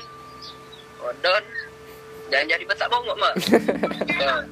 [1.01, 1.43] Odon.
[2.29, 3.33] Jangan jadi besar bongok mak.
[4.15, 4.47] Ya.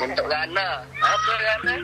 [0.00, 1.74] Untuk Gana apa Gana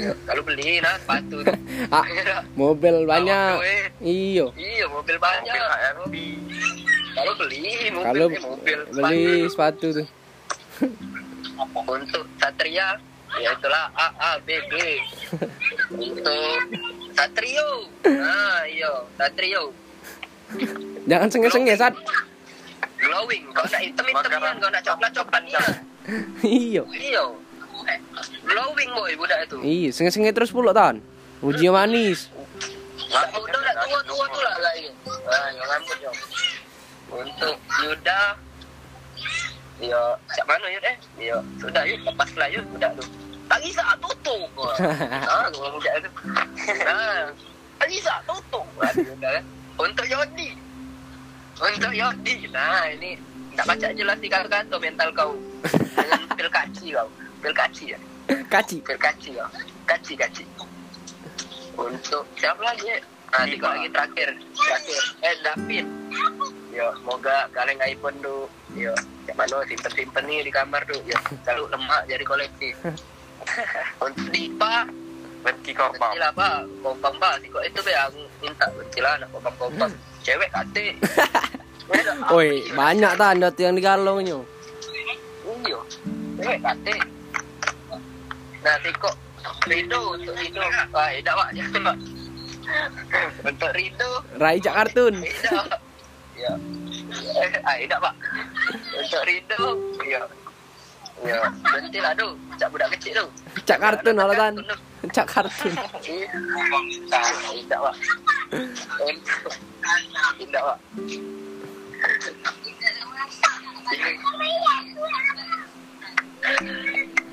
[0.00, 1.52] ya, kalau beli nah sepatu tu.
[1.94, 3.60] ah Ya, mobil banyak.
[4.00, 4.52] iyo.
[4.56, 5.54] Iya mobil banyak.
[6.00, 6.36] Mobil
[7.10, 11.90] kalau beli mobil kalau eh, mobil beli sepatu tuh sepatu.
[11.90, 12.96] untuk Satria?
[13.38, 14.72] Ya itulah A A B B.
[15.92, 16.58] Untuk
[17.14, 17.68] Satrio.
[18.02, 19.70] Nah iya Satrio.
[21.06, 21.94] Jangan senge-senge saat
[23.00, 25.62] glowing kau nak hitam hitam kan kau nak coklat coklat ya
[26.44, 27.24] iyo iya
[27.88, 27.98] Eh,
[28.44, 29.56] glowing boy budak itu.
[29.62, 31.00] Iyo senge-senge terus pulak tahun
[31.40, 32.28] uji manis.
[33.10, 34.72] Tak muda nak tua tua tu lah lah
[35.30, 36.12] ah yang rambut yo
[37.10, 38.20] untuk Yuda.
[39.80, 40.00] Yo
[40.36, 40.96] siap mana Yud eh?
[41.16, 43.04] Yo sudah Yud lepas lah Yud budak tu.
[43.50, 44.46] Tak kisah tutup
[45.32, 46.10] ah budak tu.
[46.92, 47.32] Ah
[47.80, 48.66] tak kisah tutup.
[48.78, 49.44] Ah Yuda kan
[49.80, 50.48] untuk Yodi.
[51.56, 52.34] Untuk Yodi.
[52.52, 53.16] Nah ini
[53.56, 55.32] tak baca jelas di kata-kata mental kau.
[55.96, 57.08] Dengan pil kaci kau
[57.40, 57.98] pil kaci ya
[58.46, 59.48] kaci pil kaci kau
[59.88, 60.44] kaci kaci
[61.80, 63.00] untuk siapa lagi?
[63.30, 65.02] Nah, tiga lagi terakhir, terakhir.
[65.22, 65.86] Eh, David.
[66.74, 68.50] Yo, moga kalian iPhone tu.
[68.74, 68.90] Yo,
[69.26, 70.98] cak mana simpen simpen ni di kamar tu.
[71.06, 71.14] Yo,
[71.46, 72.68] selalu lemak jadi koleksi.
[74.04, 74.88] Untuk Dipa, bang.
[75.40, 75.72] Benci
[76.20, 77.40] lah pak, kompang pak.
[77.40, 78.12] Si kok itu be yang
[78.44, 79.90] minta benci lah nak kompang kompang.
[80.26, 80.86] Cewek kate.
[82.34, 84.36] Oi, banyak tak anda tu yang digalongnya.
[85.64, 85.80] Iyo,
[86.36, 86.94] cewek kate.
[88.60, 89.16] Nah, si kok
[89.64, 90.60] Rido untuk Rido.
[90.92, 91.96] Ah, tidak pak, jangan pak.
[93.40, 95.14] Untuk Rido, Rai cak kartun.
[96.36, 96.52] Ya.
[97.64, 98.14] Ah, tidak pak.
[98.96, 99.64] Untuk Rido,
[100.04, 100.22] ya.
[101.20, 102.32] Ya, berhenti lah tu.
[102.56, 103.26] Cak budak kecil tu.
[103.68, 104.56] Cak kartun alasan.
[104.56, 104.76] tu.
[105.12, 105.74] Cak kartun.
[107.52, 107.94] Tidak pak.
[110.40, 110.78] Tidak pak.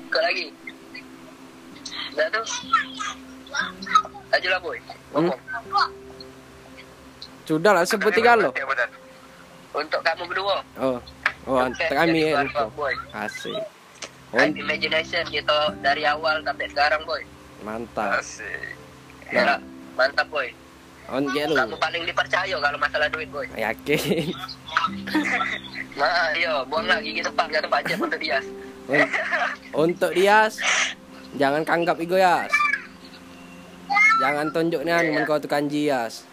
[0.08, 0.52] Kau lagi?
[2.18, 2.42] Dah tu?
[4.28, 4.76] Ajulah boy.
[4.76, 4.98] Hmm.
[5.14, 5.38] Ngomong.
[7.46, 8.50] Sudah lah sebut tiga lo.
[8.52, 8.66] Ya.
[9.72, 10.58] Untuk kamu berdua.
[10.76, 10.98] Oh.
[11.48, 12.44] Oh, Sukses kami ya.
[13.16, 13.56] Asik.
[14.36, 17.22] On, imagination kita dari awal sampai sekarang boy.
[17.64, 18.20] mantap.
[18.20, 18.76] Asik.
[19.32, 19.56] Ya,
[19.96, 20.52] mantap boy.
[21.08, 21.56] On lu.
[21.56, 23.46] Kamu paling dipercaya kalau masalah duit boy.
[23.54, 24.34] Yakin.
[25.98, 28.38] Nah, iya, buanglah gigi sepak jangan tempat jam untuk dia.
[28.86, 29.10] Un-
[29.74, 30.62] Untuk Dias,
[31.34, 32.48] jangan kanggap ego Yas.
[34.18, 36.24] Jangan tunjuk ni anu kau tu kanji Yas.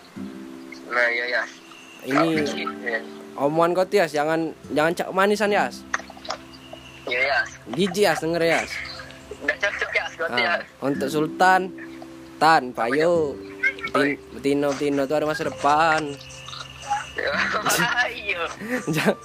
[0.88, 1.44] Nah, iya ya.
[2.06, 2.28] Ini
[2.82, 3.00] Iya,
[3.36, 5.84] omongan kau tu Yas, jangan jangan cak manisan Yas.
[7.06, 7.40] Iya ya.
[7.72, 8.72] Gigi Yas denger Yas.
[9.36, 10.52] Udah cocok ya, Scotty ya.
[10.52, 11.62] Ah, untuk Sultan,
[12.36, 13.38] Tan, Payo,
[13.92, 16.02] Betin- Betino, Betino tu ada masa depan.
[18.06, 18.44] Iya.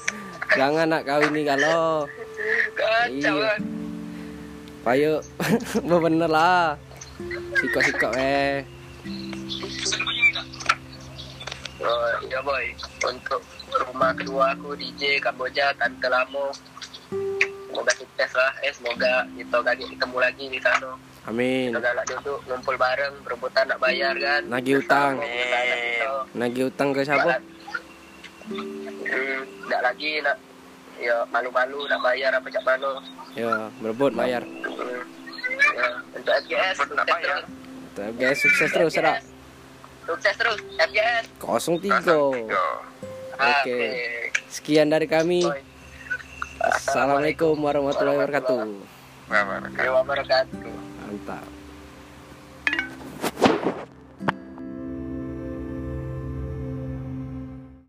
[0.52, 2.06] Jangan, nak kawin ni kalau
[2.72, 3.54] Kacau Iya.
[4.80, 5.20] Payo,
[6.04, 6.80] bener lah.
[7.60, 8.64] Sikok-sikok eh.
[11.84, 12.64] Oh, iya boy.
[13.04, 13.44] Untuk
[13.76, 16.48] rumah kedua aku DJ Kamboja Tante Lamo.
[17.68, 18.52] Semoga sukses lah.
[18.64, 20.96] Eh semoga kita kali ketemu lagi di sana.
[21.28, 21.76] Amin.
[21.76, 24.42] Kita galak duduk ngumpul bareng, berebutan nak bayar kan.
[24.48, 25.20] Nagih utang.
[26.32, 27.36] Nagih utang ke siapa?
[28.48, 30.40] Hmm, tak lagi nak
[31.00, 32.92] ya malu-malu nak bayar apa cak mana.
[33.32, 34.44] Ya, berebut bayar.
[34.44, 35.02] Hmm.
[35.70, 37.40] Ya, untuk FGS Berebut nak sukses bayar.
[37.96, 38.12] terus.
[38.16, 38.92] Guys, sukses terus.
[38.94, 39.24] FGS.
[40.06, 41.24] Sukses terus FGS.
[41.40, 41.80] 03.
[41.80, 42.18] Tiga.
[43.40, 43.78] Oke.
[44.52, 45.48] Sekian dari kami.
[46.60, 48.60] Assalamualaikum warahmatullahi wabarakatuh.
[49.80, 50.60] Terima wabarakatuh.
[51.08, 51.59] Mantap.